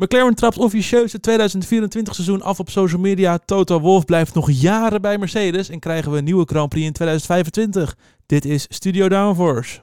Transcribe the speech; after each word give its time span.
McLaren 0.00 0.34
trapt 0.34 0.58
officieus 0.58 1.12
het 1.12 1.22
2024 1.22 2.14
seizoen 2.14 2.42
af 2.42 2.58
op 2.58 2.70
social 2.70 3.00
media. 3.00 3.38
Toto 3.44 3.80
Wolff 3.80 4.04
blijft 4.04 4.34
nog 4.34 4.50
jaren 4.50 5.00
bij 5.00 5.18
Mercedes 5.18 5.68
en 5.68 5.78
krijgen 5.78 6.12
we 6.12 6.18
een 6.18 6.24
nieuwe 6.24 6.44
Grand 6.46 6.68
Prix 6.68 6.86
in 6.86 6.92
2025. 6.92 7.96
Dit 8.26 8.44
is 8.44 8.66
Studio 8.68 9.08
Downforce. 9.08 9.80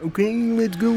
Oké, 0.00 0.22
let's 0.56 0.76
go. 0.76 0.92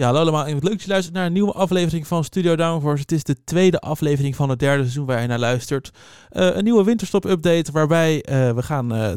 Ja, 0.00 0.06
hallo 0.06 0.20
allemaal. 0.20 0.46
En 0.46 0.54
wat 0.54 0.62
leuk 0.62 0.72
dat 0.72 0.82
je 0.82 0.88
luistert 0.88 1.14
naar 1.14 1.26
een 1.26 1.32
nieuwe 1.32 1.52
aflevering 1.52 2.06
van 2.06 2.24
Studio 2.24 2.56
Downforce. 2.56 3.00
Het 3.00 3.12
is 3.12 3.24
de 3.24 3.44
tweede 3.44 3.80
aflevering 3.80 4.36
van 4.36 4.48
het 4.48 4.58
derde 4.58 4.82
seizoen 4.82 5.06
waar 5.06 5.20
je 5.20 5.26
naar 5.26 5.38
luistert. 5.38 5.90
Eh, 6.28 6.56
een 6.56 6.64
nieuwe 6.64 6.84
winterstop-update 6.84 7.72
waarbij 7.72 8.22
eh, 8.22 8.52
we 8.52 8.62
gaan 8.62 8.94
eh, 8.94 9.12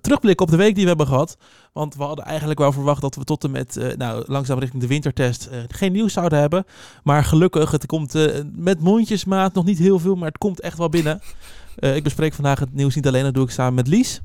terugblikken 0.00 0.46
op 0.46 0.52
de 0.52 0.58
week 0.58 0.74
die 0.74 0.82
we 0.82 0.88
hebben 0.88 1.06
gehad. 1.06 1.36
Want 1.72 1.94
we 1.94 2.02
hadden 2.02 2.24
eigenlijk 2.24 2.58
wel 2.58 2.72
verwacht 2.72 3.00
dat 3.00 3.14
we 3.14 3.24
tot 3.24 3.44
en 3.44 3.50
met, 3.50 3.76
eh, 3.76 3.96
nou, 3.96 4.24
langzaam 4.26 4.58
richting 4.58 4.82
de 4.82 4.88
wintertest, 4.88 5.46
eh, 5.46 5.58
geen 5.68 5.92
nieuws 5.92 6.12
zouden 6.12 6.38
hebben. 6.38 6.64
Maar 7.02 7.24
gelukkig, 7.24 7.70
het 7.70 7.86
komt 7.86 8.14
met 8.54 8.80
mondjesmaat 8.80 9.54
nog 9.54 9.64
niet 9.64 9.78
heel 9.78 9.98
veel, 9.98 10.14
maar 10.14 10.28
het 10.28 10.38
komt 10.38 10.60
echt 10.60 10.78
wel 10.78 10.88
binnen. 10.88 11.20
Eh, 11.74 11.96
ik 11.96 12.02
bespreek 12.02 12.34
vandaag 12.34 12.58
het 12.58 12.74
nieuws 12.74 12.94
niet 12.94 13.06
alleen, 13.06 13.22
dat 13.22 13.34
doe 13.34 13.44
ik 13.44 13.50
samen 13.50 13.74
met 13.74 13.86
Lies. 13.86 14.20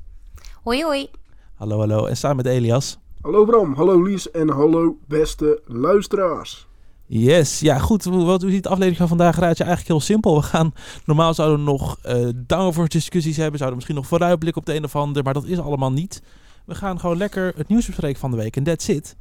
Hoi 0.64 0.84
hoi. 0.84 1.10
Hallo, 1.54 1.78
hallo. 1.78 2.06
En 2.06 2.18
samen 2.18 2.36
met 2.38 2.46
Elias. 2.46 2.99
Hallo 3.22 3.46
Bram, 3.46 3.74
hallo 3.76 4.02
Lies 4.04 4.32
en 4.32 4.50
hallo 4.50 4.98
beste 5.08 5.62
luisteraars. 5.66 6.68
Yes, 7.06 7.60
ja 7.60 7.78
goed. 7.80 8.04
Wat, 8.04 8.42
hoe 8.42 8.52
ziet 8.52 8.64
de 8.64 8.70
aflevering 8.70 8.98
van 8.98 9.08
vandaag 9.08 9.38
eruit? 9.38 9.58
Ja, 9.58 9.66
eigenlijk 9.66 9.94
heel 9.98 10.08
simpel. 10.14 10.36
We 10.36 10.42
gaan, 10.42 10.74
normaal 11.06 11.34
zouden 11.34 11.58
we 11.58 11.72
nog 11.72 11.98
eh 12.02 12.28
downforce 12.36 12.90
discussies 12.90 13.38
hebben. 13.38 13.58
Zouden 13.58 13.76
misschien 13.78 13.98
nog 14.00 14.08
vooruitblikken 14.08 14.62
op 14.62 14.68
de 14.68 14.76
een 14.76 14.84
of 14.84 14.96
ander. 14.96 15.24
Maar 15.24 15.34
dat 15.34 15.46
is 15.46 15.60
allemaal 15.60 15.92
niet. 15.92 16.22
We 16.66 16.76
gaan 16.76 17.00
gewoon 17.00 17.18
lekker 17.18 17.54
het 17.56 17.68
nieuws 17.68 17.86
bespreken 17.86 18.20
van 18.20 18.32
de 18.32 18.38
week. 18.38 18.56
En 18.56 18.64
that's 18.64 18.88
it. 18.88 19.16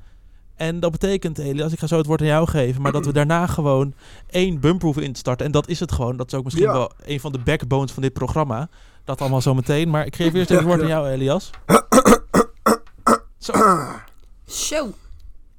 En 0.56 0.80
dat 0.80 0.90
betekent, 0.90 1.38
Elias, 1.38 1.72
ik 1.72 1.78
ga 1.78 1.86
zo 1.86 1.96
het 1.96 2.06
woord 2.06 2.20
aan 2.20 2.26
jou 2.26 2.48
geven. 2.48 2.82
Maar 2.82 2.92
dat 2.92 3.06
we 3.06 3.12
daarna 3.12 3.46
gewoon 3.46 3.94
één 4.30 4.60
bumper 4.60 4.84
hoeven 4.84 5.02
in 5.02 5.12
te 5.12 5.18
starten. 5.18 5.46
En 5.46 5.52
dat 5.52 5.68
is 5.68 5.80
het 5.80 5.92
gewoon. 5.92 6.16
Dat 6.16 6.26
is 6.32 6.38
ook 6.38 6.44
misschien 6.44 6.66
Ja. 6.66 6.72
wel 6.72 6.90
een 7.04 7.20
van 7.20 7.32
de 7.32 7.38
backbones 7.38 7.92
van 7.92 8.02
dit 8.02 8.12
programma. 8.12 8.68
Dat 9.04 9.20
allemaal 9.20 9.40
zo 9.40 9.54
meteen. 9.54 9.90
Maar 9.90 10.06
ik 10.06 10.16
geef 10.16 10.34
eerst 10.34 10.50
even 10.50 10.56
het 10.56 10.66
woord 10.66 10.80
aan 10.80 10.88
jou, 10.88 11.08
Elias. 11.08 11.50
Zo. 13.48 13.54
Zo. 14.68 14.90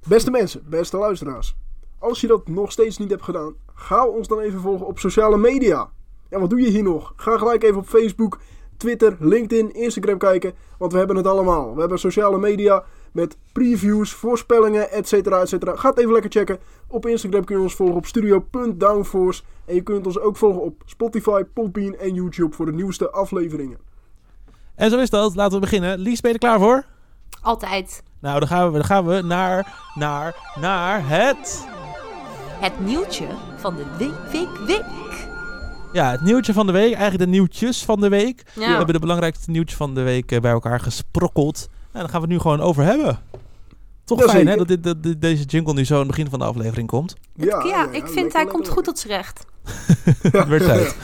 Beste 0.08 0.32
mensen, 0.32 0.64
beste 0.70 0.98
luisteraars. 0.98 1.56
Als 2.00 2.22
je 2.22 2.28
dat 2.28 2.48
nog 2.48 2.72
steeds 2.72 2.98
niet 2.98 3.10
hebt 3.10 3.24
gedaan, 3.24 3.54
ga 3.74 4.08
ons 4.08 4.28
dan 4.28 4.40
even 4.40 4.60
volgen 4.60 4.88
op 4.88 5.00
sociale 5.00 5.38
media. 5.38 5.90
Ja, 6.30 6.40
wat 6.40 6.50
doe 6.50 6.62
je 6.62 6.70
hier 6.70 6.84
nog? 6.84 7.14
Ga 7.16 7.38
gelijk 7.38 7.64
even 7.64 7.78
op 7.78 7.88
Facebook, 7.88 8.40
Twitter, 8.78 9.18
LinkedIn, 9.20 9.74
Instagram 9.74 10.18
kijken, 10.18 10.54
want 10.78 10.92
we 10.92 10.98
hebben 10.98 11.16
het 11.16 11.28
allemaal. 11.28 11.74
We 11.74 11.80
hebben 11.80 12.00
sociale 12.00 12.38
media 12.38 12.84
met 13.12 13.38
previews, 13.52 14.14
voorspellingen, 14.14 14.92
et 14.92 15.08
cetera, 15.08 15.42
et 15.42 15.50
cetera. 15.50 15.76
Ga 15.76 15.90
het 15.90 15.98
even 15.98 16.12
lekker 16.12 16.32
checken. 16.32 16.60
Op 16.88 17.06
Instagram 17.06 17.44
kun 17.44 17.56
je 17.56 17.62
ons 17.62 17.76
volgen 17.76 17.96
op 17.96 18.06
studio.downforce. 18.06 19.44
En 19.66 19.76
je 19.76 19.82
kunt 19.82 20.06
ons 20.06 20.20
ook 20.20 20.38
volgen 20.38 20.62
op 20.62 20.82
Spotify, 20.86 21.44
Podbean 21.44 21.96
en 21.96 22.14
YouTube 22.14 22.56
voor 22.56 22.66
de 22.66 22.74
nieuwste 22.74 23.10
afleveringen. 23.10 23.78
En 24.76 24.90
zo 24.90 24.98
is 24.98 25.10
dat. 25.10 25.36
Laten 25.36 25.54
we 25.54 25.60
beginnen. 25.60 26.00
Lies, 26.00 26.22
ben 26.22 26.32
je 26.32 26.38
er 26.38 26.48
klaar 26.48 26.60
voor? 26.60 26.86
Altijd. 27.42 28.04
Nou, 28.20 28.40
dan 28.40 28.48
gaan 28.48 28.66
we, 28.68 28.74
dan 28.78 28.86
gaan 28.86 29.06
we 29.06 29.22
naar, 29.22 29.74
naar, 29.96 30.36
naar 30.60 31.08
het... 31.08 31.68
Het 32.60 32.80
nieuwtje 32.80 33.26
van 33.58 33.76
de 33.76 33.86
week, 33.98 34.32
week, 34.32 34.58
week. 34.68 34.86
Ja, 35.94 36.12
het 36.12 36.22
nieuwtje 36.22 36.54
van 36.54 36.66
de 36.66 36.72
week. 36.72 36.94
Eigenlijk 36.94 37.20
de 37.20 37.28
nieuwtjes 37.38 37.86
van 37.86 38.00
de 38.02 38.10
week. 38.10 38.44
Ja. 38.56 38.62
We 38.70 38.76
hebben 38.76 38.94
de 38.94 39.00
belangrijkste 39.00 39.52
nieuwtjes 39.52 39.78
van 39.78 39.94
de 39.94 40.02
week 40.02 40.32
eh, 40.32 40.40
bij 40.40 40.52
elkaar 40.52 40.80
gesprokkeld. 40.80 41.68
En 41.92 42.00
daar 42.00 42.10
gaan 42.10 42.22
we 42.22 42.26
het 42.26 42.30
nu 42.36 42.40
gewoon 42.40 42.62
over 42.62 42.84
hebben. 42.84 43.20
Toch 44.06 44.24
fijn, 44.24 44.48
hè? 44.48 44.56
Dat, 44.56 44.68
dit, 44.68 44.84
dat 44.84 45.04
dit- 45.04 45.22
deze 45.22 45.44
jingle 45.44 45.74
nu 45.74 45.86
zo 45.86 45.94
aan 45.94 46.00
het 46.00 46.08
begin 46.08 46.30
van 46.30 46.40
de 46.40 46.46
aflevering 46.46 46.88
komt. 46.88 47.16
Ja, 47.36 47.90
ik 47.92 48.08
vind 48.08 48.34
hij 48.34 48.46
komt 48.46 48.68
goed 48.68 48.84
tot 48.84 49.00
zijn 49.00 49.14
recht. 49.14 49.46
Het 50.32 50.48
werd 50.48 50.64
tijd. 50.66 50.96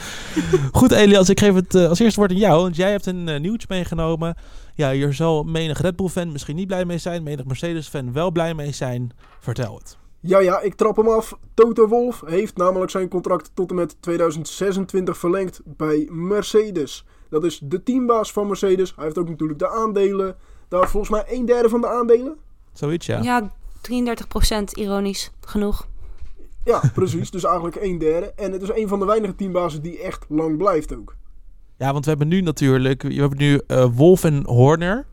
Goed, 0.72 0.92
Elias, 0.92 1.28
ik 1.28 1.40
geef 1.40 1.54
het 1.54 1.74
eh, 1.74 1.88
als 1.88 1.98
eerste 1.98 2.20
woord 2.20 2.30
aan 2.32 2.36
jou. 2.38 2.62
Want 2.62 2.76
jij 2.76 2.90
hebt 2.90 3.06
een 3.06 3.28
eh, 3.28 3.40
nieuwtje 3.40 3.66
meegenomen. 3.70 4.36
Ja, 4.76 4.90
hier 4.90 5.14
zal 5.14 5.42
menig 5.42 5.80
Red 5.80 5.96
Bull-fan 5.96 6.32
misschien 6.32 6.56
niet 6.56 6.66
blij 6.66 6.84
mee 6.84 6.98
zijn. 6.98 7.22
Menig 7.22 7.44
Mercedes-fan 7.44 8.12
wel 8.12 8.30
blij 8.30 8.54
mee 8.54 8.72
zijn. 8.72 9.10
Vertel 9.40 9.74
het. 9.74 9.98
Ja, 10.20 10.38
ja, 10.38 10.60
ik 10.60 10.74
trap 10.74 10.96
hem 10.96 11.08
af. 11.08 11.38
Toto 11.54 11.88
Wolff 11.88 12.22
heeft 12.26 12.56
namelijk 12.56 12.90
zijn 12.90 13.08
contract 13.08 13.50
tot 13.54 13.70
en 13.70 13.76
met 13.76 14.02
2026 14.02 15.18
verlengd 15.18 15.60
bij 15.64 16.08
Mercedes. 16.10 17.04
Dat 17.28 17.44
is 17.44 17.60
de 17.62 17.82
teambaas 17.82 18.32
van 18.32 18.46
Mercedes. 18.46 18.92
Hij 18.94 19.04
heeft 19.04 19.18
ook 19.18 19.28
natuurlijk 19.28 19.58
de 19.58 19.68
aandelen. 19.68 20.36
Daar 20.68 20.88
volgens 20.88 21.12
mij 21.12 21.24
een 21.38 21.46
derde 21.46 21.68
van 21.68 21.80
de 21.80 21.88
aandelen. 21.88 22.36
Zoiets, 22.72 23.06
ja. 23.06 23.22
Ja, 23.22 23.52
33% 23.80 24.64
ironisch 24.72 25.32
genoeg. 25.40 25.86
Ja, 26.64 26.80
precies. 26.94 27.30
dus 27.30 27.44
eigenlijk 27.44 27.76
een 27.76 27.98
derde. 27.98 28.32
En 28.36 28.52
het 28.52 28.62
is 28.62 28.70
een 28.74 28.88
van 28.88 28.98
de 28.98 29.04
weinige 29.04 29.34
teambazen 29.34 29.82
die 29.82 30.00
echt 30.02 30.24
lang 30.28 30.56
blijft 30.56 30.96
ook. 30.96 31.16
Ja, 31.78 31.92
want 31.92 32.04
we 32.04 32.10
hebben 32.10 32.28
nu 32.28 32.40
natuurlijk, 32.40 33.02
we 33.02 33.14
hebben 33.14 33.38
nu 33.38 33.60
eh, 33.66 33.86
Wolf 33.94 34.24
en 34.24 34.44
Horner. 34.46 35.06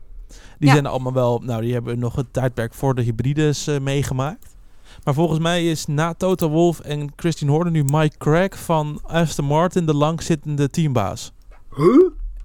Die 0.58 0.68
Ja. 0.68 0.72
zijn 0.72 0.86
allemaal 0.86 1.12
wel, 1.12 1.40
nou 1.44 1.62
die 1.62 1.72
hebben 1.72 1.98
nog 1.98 2.16
het 2.16 2.32
tijdperk 2.32 2.74
voor 2.74 2.94
de 2.94 3.02
hybrides 3.02 3.66
eh, 3.66 3.80
meegemaakt. 3.80 4.56
Maar 5.04 5.14
volgens 5.14 5.38
mij 5.38 5.70
is 5.70 5.86
na 5.86 6.14
Toto 6.14 6.48
Wolf 6.48 6.80
en 6.80 7.12
Christian 7.16 7.50
Horner 7.50 7.72
nu 7.72 7.84
Mike 7.84 8.16
Craig 8.18 8.58
van 8.58 9.00
Aston 9.06 9.44
Martin 9.46 9.86
de 9.86 9.94
langzittende 9.94 10.68
teambaas. 10.70 11.32
Huh? 11.76 11.86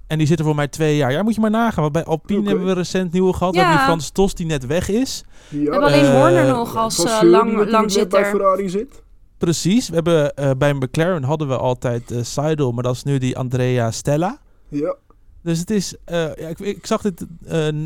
En 0.06 0.18
die 0.18 0.26
zitten 0.26 0.46
voor 0.46 0.54
mij 0.54 0.68
twee 0.68 0.96
jaar. 0.96 1.12
Ja, 1.12 1.22
moet 1.22 1.34
je 1.34 1.40
maar 1.40 1.50
nagaan. 1.50 1.80
Want 1.82 1.92
bij 1.92 2.04
Alpine 2.04 2.48
hebben 2.48 2.66
we 2.66 2.72
recent 2.72 3.12
nieuwe 3.12 3.32
gehad. 3.32 3.52
We 3.54 3.58
Ja. 3.60 3.64
hebben 3.64 3.80
nu 3.82 3.86
Frans 3.88 4.10
Tos 4.10 4.34
die 4.34 4.46
net 4.46 4.66
weg 4.66 4.88
is. 4.88 5.24
Ja, 5.48 5.56
We 5.58 5.62
hebben 5.70 5.82
alleen 5.82 6.04
Eh, 6.04 6.20
Horner 6.20 6.46
nog 6.46 6.76
als 6.76 7.04
eh, 7.04 7.20
die 7.20 7.28
lang, 7.28 7.44
natuurlijk 7.44 7.70
lang 7.70 7.86
net 7.86 7.94
bij 7.94 8.02
zitter. 8.02 8.24
Ferrari 8.24 8.68
zit. 8.68 9.02
Precies. 9.40 9.88
We 9.88 9.94
hebben 9.94 10.34
eh, 10.36 10.50
bij 10.58 10.74
McLaren 10.74 11.22
hadden 11.22 11.48
we 11.48 11.56
altijd 11.56 12.10
eh 12.10 12.22
Seidel, 12.22 12.72
maar 12.72 12.82
dat 12.82 12.94
is 12.94 13.02
nu 13.02 13.18
die 13.18 13.38
Andrea 13.38 13.90
Stella. 13.90 14.38
Ja. 14.68 14.96
Dus 15.42 15.58
het 15.58 15.70
is, 15.70 15.94
eh, 16.04 16.34
ja, 16.36 16.48
ik, 16.48 16.58
ik 16.58 16.86
zag 16.86 17.02
dit, 17.02 17.26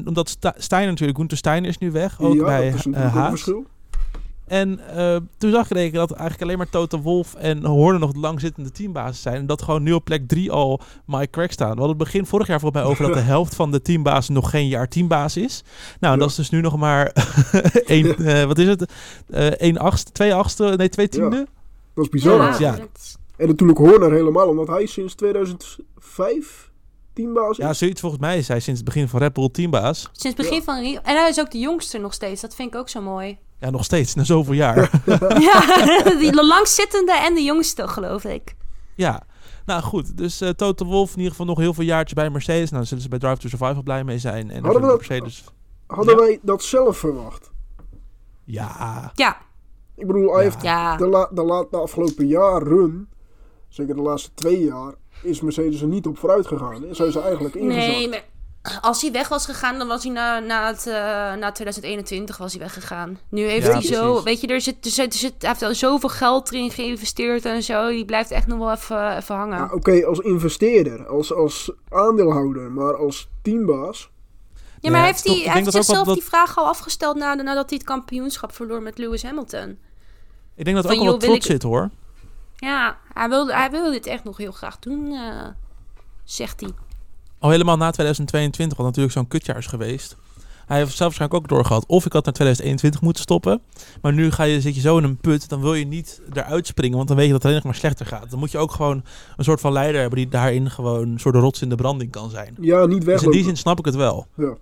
omdat 0.07 0.39
Steiner 0.57 0.91
natuurlijk, 0.91 1.19
Gunther 1.19 1.37
Steiner 1.39 1.71
is 1.71 1.79
nu 1.79 1.91
weg, 1.91 2.21
ook 2.21 2.35
ja, 2.35 2.45
bij 2.45 2.71
dat 2.71 2.79
is 2.79 2.85
een 2.85 2.95
Haas. 2.95 3.29
verschil. 3.31 3.67
En 4.47 4.89
eh, 4.97 5.17
toen 5.39 5.51
zag 5.51 5.71
ik 5.71 5.93
dat 5.95 6.11
eigenlijk 6.11 6.43
alleen 6.43 6.59
maar 6.59 6.69
Toto 6.71 7.01
Wolf 7.01 7.35
en 7.35 7.65
Horner 7.65 8.01
nog 8.01 8.13
de 8.13 8.19
langzittende 8.19 8.71
teambasis 8.71 9.23
zijn. 9.23 9.35
En 9.37 9.47
dat 9.47 9.63
gewoon 9.63 9.83
nu 9.83 9.93
op 9.93 10.05
plek 10.05 10.29
3 10.29 10.51
al 10.53 10.81
Mike 11.07 11.31
Craig 11.31 11.53
staan. 11.53 11.71
We 11.71 11.79
hadden 11.79 11.97
het 11.97 12.05
begin 12.05 12.27
vorig 12.27 12.47
jaar 12.47 12.61
volgens 12.61 12.83
mij 12.83 12.91
over 12.91 13.05
dat 13.05 13.15
de 13.15 13.21
helft 13.35 13.55
van 13.55 13.71
de 13.71 13.83
teambaas 13.83 14.29
nog 14.29 14.51
geen 14.51 14.69
jaar 14.69 14.89
teambaas 14.89 15.37
is. 15.37 15.63
Nou, 16.01 16.13
en 16.13 16.19
Ja. 16.19 16.25
dat 16.25 16.29
is 16.31 16.35
dus 16.35 16.51
nu 16.51 16.61
nog 16.61 16.77
maar 16.77 17.13
één, 17.87 18.17
eh, 18.17 18.45
wat 18.45 18.59
is 18.59 18.67
het? 18.69 18.93
Eh 19.31 19.47
één 19.47 19.79
achtste, 19.79 20.13
twee 20.13 20.35
achtste, 20.35 20.75
nee, 20.77 20.89
twee 20.89 21.09
tiende. 21.09 21.47
Dat 21.95 22.05
is 22.05 22.11
bizar. 22.11 22.39
Ja, 22.39 22.57
Ja. 22.59 22.79
En 23.37 23.47
natuurlijk 23.47 23.79
Horner 23.79 24.13
helemaal, 24.13 24.49
omdat 24.49 24.67
hij 24.69 24.87
sinds 24.87 25.15
2005 25.15 26.71
teambaas 27.13 27.51
is. 27.59 27.65
Ja, 27.65 27.73
zoiets 27.73 28.01
volgens 28.01 28.21
mij 28.21 28.39
is 28.39 28.49
hij 28.49 28.61
sinds 28.61 28.81
het 28.81 28.89
begin 28.89 29.09
van 29.09 29.21
Red 29.21 29.33
Bull 29.33 29.49
teambaas. 29.49 30.01
Sinds 30.13 30.37
het 30.37 30.37
begin 30.37 30.63
van 30.63 30.81
Rio. 30.81 30.99
En 31.03 31.17
hij 31.17 31.29
is 31.29 31.41
ook 31.41 31.51
de 31.51 31.59
jongste 31.59 31.99
nog 31.99 32.13
steeds. 32.15 32.41
Dat 32.41 32.55
vind 32.55 32.75
ik 32.75 32.81
ook 32.81 32.89
zo 32.89 33.01
mooi. 33.01 33.39
Ja, 33.61 33.71
nog 33.71 33.85
steeds, 33.85 34.15
na 34.15 34.25
zoveel 34.25 34.55
jaar. 34.55 34.77
ja, 35.51 35.61
de 36.31 36.45
langzittende 36.47 37.13
en 37.13 37.35
de 37.35 37.43
jongste, 37.43 37.89
geloof 37.89 38.25
ik. 38.25 38.55
Ja, 38.95 39.23
nou 39.67 39.83
goed. 39.83 40.17
Dus 40.17 40.41
eh 40.41 40.49
Toto 40.49 40.85
Wolf 40.85 41.11
in 41.11 41.17
ieder 41.17 41.31
geval 41.31 41.47
nog 41.47 41.59
heel 41.59 41.75
veel 41.75 41.85
jaartjes 41.85 42.13
bij 42.15 42.31
Mercedes. 42.31 42.65
Nou, 42.71 42.75
daar 42.77 42.87
zullen 42.87 43.03
ze 43.03 43.09
bij 43.09 43.19
Drive 43.19 43.37
to 43.39 43.49
Survive 43.49 43.73
wel 43.73 43.83
blij 43.83 44.05
mee 44.05 44.19
zijn. 44.19 44.51
En 44.51 44.63
Hadden 44.65 44.83
we 44.83 44.89
dat- 44.89 44.97
Mercedes... 44.97 45.45
Hadden 45.87 46.15
Ja. 46.15 46.21
wij 46.21 46.39
dat 46.43 46.63
zelf 46.63 46.99
verwacht? 46.99 47.51
Ja, 48.45 49.13
Ja, 49.15 49.37
Ik 49.97 50.07
bedoel, 50.07 50.35
hij 50.35 50.45
Ja. 50.45 50.51
heeft 50.51 50.63
ja. 50.63 50.97
de, 50.97 51.07
la, 51.07 51.29
de, 51.33 51.43
la, 51.43 51.65
de 51.71 51.77
afgelopen 51.77 52.27
jaren, 52.27 53.09
zeker 53.69 53.95
de 53.95 54.01
laatste 54.03 54.31
twee 54.35 54.65
jaar, 54.65 54.95
is 55.23 55.41
Mercedes 55.41 55.81
er 55.81 55.87
niet 55.89 56.07
op 56.07 56.19
vooruit 56.19 56.47
gegaan. 56.47 56.83
hè. 56.83 56.95
Zijn 56.95 57.13
ze 57.13 57.21
eigenlijk 57.21 57.55
ingezakt. 57.55 57.87
Nee, 57.87 58.09
maar 58.09 58.25
als 58.81 59.03
hij 59.03 59.13
weg 59.13 59.29
was 59.29 59.45
gegaan, 59.45 59.79
dan 59.79 59.89
was 59.89 60.03
hij 60.05 60.13
na, 60.13 60.39
na, 60.39 60.67
het, 60.67 60.87
eh, 60.87 60.95
na 61.35 61.53
2021 61.53 62.37
was 62.37 62.53
hij 62.53 62.61
weggegaan. 62.61 63.19
Nu 63.29 63.43
heeft 63.43 63.67
Ja, 63.67 63.73
hij 63.73 63.83
zo, 63.83 64.07
precies. 64.07 64.25
weet 64.25 64.41
je, 64.41 64.47
er 64.47 64.61
zit, 64.61 64.85
er 64.85 64.91
zit, 64.91 65.13
er 65.13 65.19
zit, 65.19 65.35
hij 65.39 65.49
heeft 65.51 65.63
al 65.63 65.75
zoveel 65.75 66.09
geld 66.09 66.53
erin 66.53 66.71
geïnvesteerd 66.71 67.45
en 67.45 67.63
zo. 67.63 67.89
Die 67.89 68.05
blijft 68.05 68.31
echt 68.31 68.47
nog 68.47 68.59
wel 68.59 68.73
even, 68.73 69.17
even 69.17 69.35
hangen. 69.35 69.59
Ja, 69.59 69.71
Oké, 69.73 70.07
als 70.07 70.19
investeerder, 70.19 71.07
als, 71.07 71.33
als 71.35 71.73
aandeelhouder, 71.89 72.71
maar 72.71 72.97
als 72.97 73.29
teambaas. 73.43 74.11
Ja, 74.81 74.91
maar 74.91 75.01
Ja, 75.01 75.07
heeft 75.07 75.25
toch, 75.25 75.35
hij, 75.35 75.45
hij 75.45 75.55
heeft 75.55 75.73
zichzelf 75.73 76.09
die 76.09 76.23
vraag 76.25 76.59
al 76.59 76.67
afgesteld 76.67 77.17
na, 77.17 77.35
nadat 77.35 77.69
hij 77.71 77.79
het 77.79 77.87
kampioenschap 77.87 78.53
verloor 78.55 78.83
met 78.83 78.99
Lewis 78.99 79.23
Hamilton. 79.23 79.79
ik 80.55 80.65
denk 80.65 80.77
dat 80.77 80.85
er 80.85 80.91
Van, 80.97 80.99
ook 81.01 81.13
wat 81.13 81.21
wil 81.21 81.31
trots 81.31 81.47
ik- 81.47 81.53
zit 81.53 81.63
hoor. 81.63 81.91
Ja, 82.57 82.99
hij 83.15 83.29
wilde, 83.29 83.55
hij 83.55 83.71
wilde 83.71 83.91
dit 83.91 84.07
echt 84.07 84.25
nog 84.25 84.37
heel 84.37 84.53
graag 84.53 84.79
doen, 84.79 85.13
eh, 85.13 85.47
zegt 86.25 86.61
hij. 86.61 86.71
Al 87.45 87.51
helemaal 87.51 87.77
na 87.77 87.91
2022, 87.91 88.77
wat 88.77 88.87
natuurlijk 88.87 89.15
zo'n 89.15 89.29
kutjaar 89.29 89.57
is 89.57 89.67
geweest. 89.67 90.17
Hij 90.67 90.79
heeft 90.79 90.97
zelf 90.97 91.17
waarschijnlijk 91.17 91.43
ook 91.43 91.49
doorgehad. 91.49 91.85
Of 91.87 92.07
ik 92.07 92.13
had 92.13 92.25
naar 92.25 92.35
2021 92.35 93.01
moeten 93.01 93.23
stoppen. 93.23 93.63
Maar 94.03 94.13
nu 94.13 94.31
ga 94.31 94.43
je, 94.43 94.61
zit 94.61 94.75
je 94.75 94.81
zo 94.81 94.99
in 94.99 95.05
een 95.05 95.17
put. 95.17 95.49
Dan 95.49 95.61
wil 95.61 95.75
je 95.75 95.87
niet 95.87 96.21
eruit 96.33 96.67
springen. 96.67 96.97
Want 96.97 97.09
dan 97.09 97.17
weet 97.17 97.27
je 97.27 97.33
dat 97.33 97.43
het 97.43 97.51
alleen 97.51 97.63
nog 97.65 97.73
maar 97.73 97.81
slechter 97.81 98.07
gaat. 98.07 98.31
Dan 98.31 98.39
moet 98.39 98.51
je 98.51 98.59
ook 98.59 98.71
gewoon 98.71 99.05
een 99.37 99.45
soort 99.45 99.61
van 99.61 99.73
leider 99.73 100.01
hebben. 100.01 100.19
Die 100.19 100.29
daarin 100.29 100.71
gewoon 100.71 101.09
een 101.09 101.21
soort 101.21 101.35
rots 101.35 101.63
in 101.63 101.69
de 101.69 101.75
branding 101.75 102.11
kan 102.11 102.31
zijn. 102.31 102.57
Ja, 102.61 102.87
niet 102.87 103.05
Dus 103.05 103.23
in 103.23 103.31
die 103.31 103.45
zin 103.45 103.57
snap 103.57 103.79
ik 103.79 103.85
het 103.85 103.95
wel. 103.95 104.27
Ja. 104.37 104.57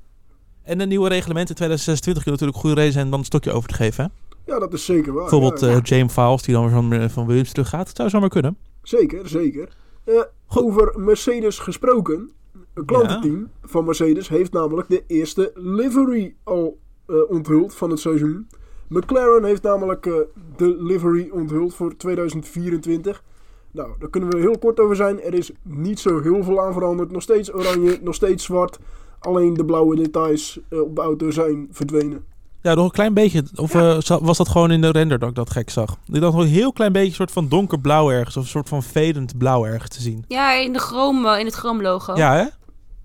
En 0.62 0.80
een 0.80 0.88
nieuwe 0.88 1.08
reglement 1.08 1.48
in 1.48 1.54
2026 1.54 2.22
kun 2.22 2.32
je 2.32 2.38
natuurlijk 2.38 2.58
goede 2.58 2.76
reden 2.76 2.92
zijn 2.92 3.04
om 3.04 3.10
dan 3.10 3.20
een 3.20 3.26
stokje 3.26 3.52
over 3.52 3.68
te 3.68 3.74
geven. 3.74 4.04
Hè? 4.04 4.52
Ja, 4.52 4.58
dat 4.58 4.72
is 4.72 4.84
zeker 4.84 5.12
waar. 5.12 5.22
Bijvoorbeeld 5.22 5.60
ja, 5.60 5.68
ja. 5.68 5.76
eh, 5.76 5.82
James 5.82 6.12
Files, 6.12 6.42
die 6.42 6.54
dan 6.54 6.88
weer 6.88 7.00
van, 7.00 7.10
van 7.10 7.26
Williams 7.26 7.52
terug 7.52 7.68
gaat. 7.68 7.86
Dat 7.86 7.96
zou 7.96 8.08
zomaar 8.08 8.28
kunnen. 8.28 8.56
Zeker, 8.82 9.28
zeker. 9.28 9.68
Eh, 10.04 10.14
over 10.48 10.94
Mercedes 10.96 11.58
gesproken. 11.58 12.30
Een 12.74 12.84
klantenteam 12.84 13.50
van 13.62 13.84
Mercedes 13.84 14.28
heeft 14.28 14.52
namelijk 14.52 14.88
de 14.88 15.04
eerste 15.06 15.52
livery 15.54 16.34
al 16.44 16.78
eh, 17.06 17.16
onthuld 17.28 17.74
van 17.74 17.90
het 17.90 17.98
seizoen. 17.98 18.48
McLaren 18.88 19.44
heeft 19.44 19.62
namelijk 19.62 20.06
eh, 20.06 20.14
de 20.56 20.76
livery 20.78 21.30
onthuld 21.32 21.74
voor 21.74 21.96
2024. 21.96 23.22
Nou, 23.70 23.90
daar 23.98 24.08
kunnen 24.08 24.30
we 24.30 24.38
heel 24.38 24.58
kort 24.58 24.80
over 24.80 24.96
zijn. 24.96 25.22
Er 25.22 25.34
is 25.34 25.50
niet 25.62 26.00
zo 26.00 26.20
heel 26.20 26.42
veel 26.42 26.60
aan 26.60 26.72
veranderd. 26.72 27.12
Nog 27.12 27.22
steeds 27.22 27.54
oranje, 27.54 27.98
nog 28.02 28.14
steeds 28.14 28.44
zwart. 28.44 28.78
Alleen 29.18 29.54
de 29.54 29.64
blauwe 29.64 29.96
details 29.96 30.60
eh, 30.68 30.80
op 30.80 30.96
de 30.96 31.02
auto 31.02 31.30
zijn 31.30 31.68
verdwenen. 31.70 32.24
Ja, 32.62 32.74
nog 32.74 32.84
een 32.84 32.90
klein 32.90 33.14
beetje. 33.14 33.44
Of 33.54 33.72
was 34.20 34.36
dat 34.36 34.48
gewoon 34.48 34.70
in 34.70 34.80
de 34.80 34.90
render 34.90 35.18
dat 35.18 35.28
ik 35.28 35.34
dat 35.34 35.50
gek 35.50 35.70
zag? 35.70 35.90
Ik 36.06 36.20
dacht 36.20 36.34
nog 36.34 36.42
een 36.42 36.48
heel 36.48 36.72
klein 36.72 36.92
beetje 36.92 37.08
een 37.08 37.14
soort 37.14 37.30
van 37.30 37.48
donkerblauw 37.48 38.10
ergens. 38.10 38.36
Of 38.36 38.42
een 38.42 38.48
soort 38.48 38.68
van 38.68 38.82
fadend 38.82 39.38
blauw 39.38 39.66
ergens 39.66 39.90
te 39.90 40.02
zien. 40.02 40.24
Ja, 40.28 40.52
in, 40.52 40.72
de 40.72 40.78
chroom, 40.78 41.26
in 41.26 41.46
het 41.46 41.54
chroomlogo. 41.54 42.16
Ja, 42.16 42.34
hè? 42.34 42.44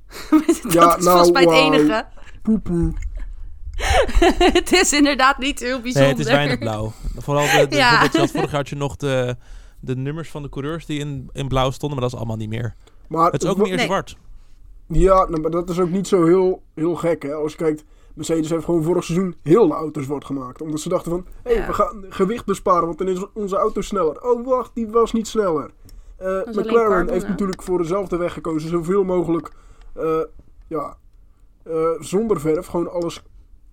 dat 0.63 0.73
Ja, 0.73 0.97
is 0.97 1.03
nou, 1.03 1.17
volgens 1.17 1.31
mij 1.31 1.41
het 1.43 1.51
enige. 1.51 2.05
Poepoe. 2.41 2.93
het 4.53 4.71
is 4.71 4.93
inderdaad 4.93 5.37
niet 5.37 5.59
heel 5.59 5.73
Nee, 5.73 5.81
bijzonder. 5.81 6.09
het 6.09 6.19
is 6.19 6.25
weinig 6.25 6.57
blauw. 6.59 6.91
Vooral 7.17 7.43
de, 7.59 7.67
de, 7.69 7.75
Ja. 7.85 8.09
vorig 8.11 8.33
jaar 8.33 8.49
had 8.49 8.69
je 8.69 8.75
nog 8.75 8.95
de, 8.95 9.35
de 9.79 9.95
nummers 9.95 10.29
van 10.29 10.41
de 10.43 10.49
coureurs 10.49 10.85
die 10.85 10.99
in, 10.99 11.29
in 11.33 11.47
blauw 11.47 11.71
stonden. 11.71 11.99
Maar 11.99 12.09
dat 12.09 12.13
is 12.13 12.25
allemaal 12.25 12.37
niet 12.47 12.49
meer. 12.49 12.75
Maar 13.07 13.31
Het 13.31 13.43
is 13.43 13.49
ook 13.49 13.57
meer 13.57 13.75
Nee. 13.75 13.85
zwart. 13.85 14.17
Ja, 14.87 15.25
nou, 15.29 15.41
maar 15.41 15.51
dat 15.51 15.69
is 15.69 15.79
ook 15.79 15.89
niet 15.89 16.07
zo 16.07 16.25
heel, 16.25 16.61
heel 16.75 16.95
gek. 16.95 17.23
Hè? 17.23 17.33
Als 17.33 17.51
je 17.51 17.57
kijkt, 17.57 17.83
Mercedes 18.13 18.49
heeft 18.49 18.65
gewoon 18.65 18.83
vorig 18.83 19.03
seizoen 19.03 19.35
heel 19.43 19.67
de 19.67 19.73
auto's 19.73 20.03
zwart 20.03 20.25
gemaakt. 20.25 20.61
Omdat 20.61 20.79
ze 20.79 20.89
dachten 20.89 21.11
van, 21.11 21.25
hé, 21.43 21.51
Ja. 21.51 21.67
we 21.67 21.73
gaan 21.73 22.05
gewicht 22.09 22.45
besparen, 22.45 22.85
want 22.85 22.97
dan 22.97 23.07
is 23.07 23.25
onze 23.33 23.55
auto 23.57 23.81
sneller. 23.81 24.21
Oh, 24.23 24.45
wacht, 24.45 24.71
die 24.73 24.87
was 24.87 25.11
niet 25.13 25.27
sneller. 25.27 25.71
Eh, 26.17 26.39
McLaren 26.51 27.09
heeft 27.09 27.27
natuurlijk 27.27 27.63
voor 27.63 27.77
dezelfde 27.77 28.17
weg 28.17 28.33
gekozen. 28.33 28.69
Zoveel 28.69 29.03
mogelijk, 29.03 29.51
eh, 29.97 30.19
ja, 30.67 30.97
eh, 31.63 31.89
zonder 31.99 32.39
verf. 32.39 32.65
Gewoon 32.65 32.91
alles 32.91 33.23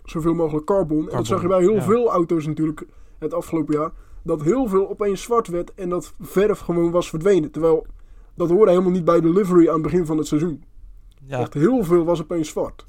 zoveel 0.04 0.34
mogelijk 0.34 0.66
carbon. 0.66 1.10
En 1.10 1.16
dat 1.16 1.26
zag 1.26 1.42
je 1.42 1.48
bij 1.48 1.60
heel 1.60 1.74
ja. 1.74 1.82
veel 1.82 2.10
auto's 2.10 2.46
natuurlijk 2.46 2.86
het 3.18 3.34
afgelopen 3.34 3.74
jaar. 3.74 3.90
Dat 4.22 4.42
heel 4.42 4.68
veel 4.68 4.88
opeens 4.88 5.22
zwart 5.22 5.48
werd 5.48 5.74
en 5.74 5.88
dat 5.88 6.12
verf 6.20 6.58
gewoon 6.58 6.90
was 6.90 7.08
verdwenen. 7.08 7.50
Terwijl, 7.50 7.86
dat 8.34 8.50
hoorde 8.50 8.70
helemaal 8.70 8.92
niet 8.92 9.04
bij 9.04 9.20
de 9.20 9.32
livery 9.32 9.68
aan 9.68 9.74
het 9.74 9.82
begin 9.82 10.06
van 10.06 10.18
het 10.18 10.26
seizoen. 10.26 10.64
Ja. 11.26 11.40
Echt 11.40 11.54
heel 11.54 11.84
veel 11.84 12.04
was 12.04 12.20
opeens 12.20 12.48
zwart. 12.48 12.86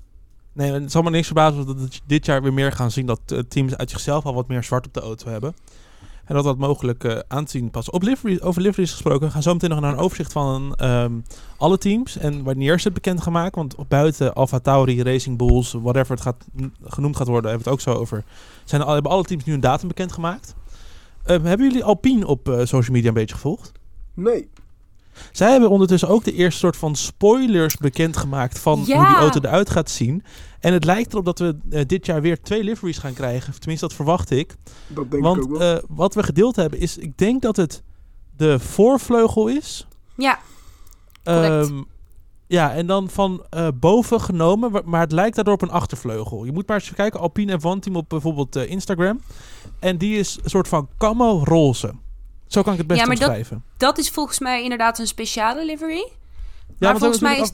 Nee, 0.53 0.71
het 0.71 0.91
zal 0.91 1.01
me 1.01 1.09
niks 1.09 1.25
verbazen 1.25 1.65
dat 1.65 1.79
we 1.79 1.99
dit 2.05 2.25
jaar 2.25 2.41
weer 2.41 2.53
meer 2.53 2.71
gaan 2.71 2.91
zien 2.91 3.05
dat 3.05 3.21
eh, 3.25 3.39
teams 3.39 3.77
uit 3.77 3.89
zichzelf 3.89 4.25
al 4.25 4.33
wat 4.33 4.47
meer 4.47 4.63
zwart 4.63 4.85
op 4.85 4.93
de 4.93 4.99
auto 4.99 5.29
hebben. 5.29 5.55
En 6.25 6.35
dat 6.35 6.43
dat 6.43 6.57
mogelijk 6.57 7.03
eh, 7.03 7.19
aan 7.27 7.45
te. 7.45 7.91
Op 7.91 8.01
livery, 8.01 8.39
over 8.41 8.61
liveries 8.61 8.91
gesproken, 8.91 9.27
we 9.27 9.33
gaan 9.33 9.43
zo 9.43 9.53
meteen 9.53 9.69
nog 9.69 9.79
naar 9.79 9.91
een 9.91 9.99
overzicht 9.99 10.31
van 10.31 10.75
ehm, 10.75 11.11
alle 11.57 11.77
teams 11.77 12.17
en 12.17 12.43
wanneer 12.43 12.79
ze 12.79 12.85
het 12.85 12.93
bekend 12.93 13.29
maken. 13.29 13.57
Want 13.57 13.87
buiten 13.87 14.33
Alfa 14.33 14.59
Tauri, 14.59 15.03
Racing 15.03 15.37
Bulls, 15.37 15.71
whatever 15.71 16.11
het 16.11 16.21
gaat, 16.21 16.45
genoemd 16.83 17.15
gaat 17.15 17.27
worden, 17.27 17.49
hebben 17.51 17.67
we 17.67 17.73
het 17.73 17.87
ook 17.87 17.93
zo 17.93 18.01
over. 18.01 18.23
Zijn 18.63 18.81
al, 18.81 18.93
hebben 18.93 19.11
alle 19.11 19.23
teams 19.23 19.43
nu 19.43 19.53
een 19.53 19.59
datum 19.59 19.87
bekend 19.87 20.11
gemaakt. 20.11 20.55
Ehm, 21.23 21.43
hebben 21.43 21.67
jullie 21.67 21.83
Alpine 21.83 22.27
op 22.27 22.49
eh, 22.49 22.57
social 22.57 22.95
media 22.95 23.07
een 23.07 23.13
beetje 23.13 23.35
gevolgd? 23.35 23.71
Nee. 24.13 24.49
Zij 25.31 25.51
hebben 25.51 25.69
ondertussen 25.69 26.09
ook 26.09 26.23
de 26.23 26.33
eerste 26.33 26.59
soort 26.59 26.77
van 26.77 26.95
spoilers 26.95 27.77
bekendgemaakt 27.77 28.59
van 28.59 28.83
Ja. 28.85 28.97
hoe 28.97 29.07
die 29.07 29.15
auto 29.15 29.39
eruit 29.39 29.69
gaat 29.69 29.89
zien. 29.89 30.23
En 30.59 30.73
het 30.73 30.83
lijkt 30.85 31.11
erop 31.11 31.25
dat 31.25 31.39
we 31.39 31.57
eh, 31.69 31.81
dit 31.85 32.05
jaar 32.05 32.21
weer 32.21 32.41
twee 32.41 32.63
liveries 32.63 32.97
gaan 32.97 33.13
krijgen. 33.13 33.59
Tenminste, 33.59 33.87
dat 33.87 33.95
verwacht 33.95 34.31
ik. 34.31 34.55
Dat 34.87 35.11
denk 35.11 35.23
ik 35.23 35.29
ook 35.29 35.35
Want 35.35 35.57
wel. 35.57 35.75
eh, 35.77 35.83
wat 35.89 36.13
we 36.13 36.23
gedeeld 36.23 36.55
hebben 36.55 36.79
is, 36.79 36.97
ik 36.97 37.17
denk 37.17 37.41
dat 37.41 37.55
het 37.55 37.83
de 38.37 38.59
voorvleugel 38.59 39.47
is. 39.47 39.87
Ja, 40.15 40.39
Correct. 41.23 41.67
Ehm, 41.69 41.81
ja, 42.47 42.73
en 42.73 42.87
dan 42.87 43.09
van 43.09 43.45
eh, 43.49 43.67
boven 43.75 44.21
genomen, 44.21 44.71
maar 44.85 45.01
het 45.01 45.11
lijkt 45.11 45.35
daardoor 45.35 45.53
op 45.53 45.61
een 45.61 45.69
achtervleugel. 45.69 46.45
Je 46.45 46.51
moet 46.51 46.67
maar 46.67 46.79
eens 46.79 46.93
kijken, 46.93 47.19
Alpine 47.19 47.57
en 47.85 47.95
op 47.95 48.09
bijvoorbeeld 48.09 48.55
Instagram. 48.55 49.21
En 49.79 49.97
die 49.97 50.17
is 50.17 50.37
een 50.43 50.49
soort 50.49 50.67
van 50.67 50.87
camo 50.97 51.41
roze. 51.43 51.93
Zo 52.47 52.61
kan 52.61 52.71
ik 52.73 52.77
het 52.79 52.87
best 52.87 52.99
Ja, 52.99 53.05
maar 53.07 53.15
dat- 53.15 53.27
omschrijven. 53.27 53.63
dat 53.77 53.97
is 53.97 54.09
volgens 54.09 54.39
mij 54.39 54.63
inderdaad 54.63 54.99
een 54.99 55.07
speciale 55.07 55.65
livery. 55.65 56.11
Ja, 56.79 56.89
maar 56.89 56.97
volgens 56.97 57.19
mij 57.21 57.39
is 57.39 57.51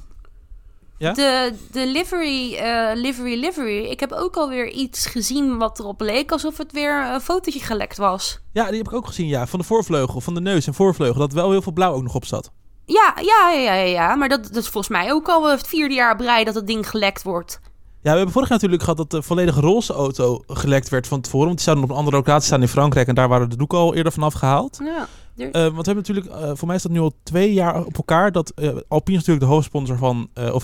Ja? 0.97 1.13
de, 1.13 1.53
de 1.71 1.88
livery, 1.88 2.55
eh, 2.55 2.89
livery, 2.93 3.39
livery. 3.39 3.85
Ik 3.85 3.99
heb 3.99 4.11
ook 4.11 4.35
alweer 4.38 4.67
iets 4.69 5.05
gezien 5.05 5.57
wat 5.57 5.79
erop 5.79 6.01
leek 6.01 6.31
alsof 6.31 6.57
het 6.57 6.71
weer 6.71 7.05
een 7.13 7.21
fotootje 7.21 7.59
gelekt 7.59 7.97
was. 7.97 8.39
Ja, 8.53 8.67
die 8.67 8.77
heb 8.77 8.88
ik 8.88 8.93
ook 8.93 9.07
gezien, 9.07 9.27
ja. 9.27 9.47
Van 9.47 9.59
de 9.59 9.65
voorvleugel, 9.65 10.21
van 10.21 10.33
de 10.33 10.41
neus 10.41 10.67
en 10.67 10.73
voorvleugel. 10.73 11.19
Dat 11.19 11.33
wel 11.33 11.51
heel 11.51 11.61
veel 11.61 11.71
blauw 11.71 11.93
ook 11.93 12.03
nog 12.03 12.15
op 12.15 12.25
zat. 12.25 12.51
Ja, 12.85 13.13
ja, 13.21 13.49
ja, 13.51 13.73
ja, 13.73 13.83
ja. 13.83 14.15
Maar 14.15 14.29
dat, 14.29 14.43
dat 14.43 14.55
is 14.63 14.69
volgens 14.69 14.88
mij 14.97 15.11
ook 15.11 15.27
al 15.29 15.49
het 15.49 15.67
vierde 15.67 15.93
jaar 15.93 16.21
rij 16.21 16.43
dat 16.43 16.55
het 16.55 16.67
ding 16.67 16.89
gelekt 16.89 17.23
wordt. 17.23 17.59
Ja, 18.03 18.12
we 18.12 18.15
hebben 18.15 18.33
vorig 18.33 18.50
jaar 18.50 18.57
natuurlijk 18.57 18.83
gehad 18.83 18.98
dat 18.98 19.12
de 19.12 19.21
volledige 19.21 19.62
roze 19.62 19.94
auto 19.94 20.44
gelekt 20.48 20.89
werd 20.89 21.07
van 21.07 21.21
tevoren. 21.21 21.45
Want 21.45 21.57
die 21.57 21.65
zouden 21.65 21.86
op 21.86 21.92
een 21.92 21.98
andere 21.98 22.18
locatie 22.18 22.45
staan 22.45 22.62
in 22.62 22.68
Frankrijk. 22.68 23.07
En 23.07 23.15
daar 23.15 23.27
waren 23.27 23.50
de 23.50 23.56
doeken 23.56 23.77
al 23.77 23.95
eerder 23.95 24.12
vanaf 24.12 24.33
gehaald. 24.33 24.80
Ja. 24.83 25.07
Eh, 25.36 25.51
want 25.51 25.86
we 25.86 25.92
hebben 25.92 25.95
natuurlijk, 25.95 26.25
eh, 26.25 26.51
voor 26.53 26.68
mij 26.68 26.75
is 26.75 26.81
dat 26.81 26.92
nu 26.92 27.00
al 27.00 27.13
twee 27.24 27.53
jaar 27.53 27.86
op 27.86 27.98
elkaar. 27.98 28.31
Dat 28.31 28.50
eh, 28.50 28.68
Alpine 28.88 29.18
is 29.18 29.25
natuurlijk 29.25 29.45
de 29.45 29.53
hoofdsponsor 29.53 29.98
van, 29.98 30.30
of 30.51 30.63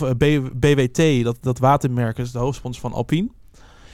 BWT, 0.59 1.23
dat, 1.23 1.37
dat 1.41 1.59
watermerk 1.59 2.17
is 2.17 2.31
de 2.31 2.39
hoofdsponsor 2.39 2.81
van 2.81 2.93
Alpine. 2.93 3.29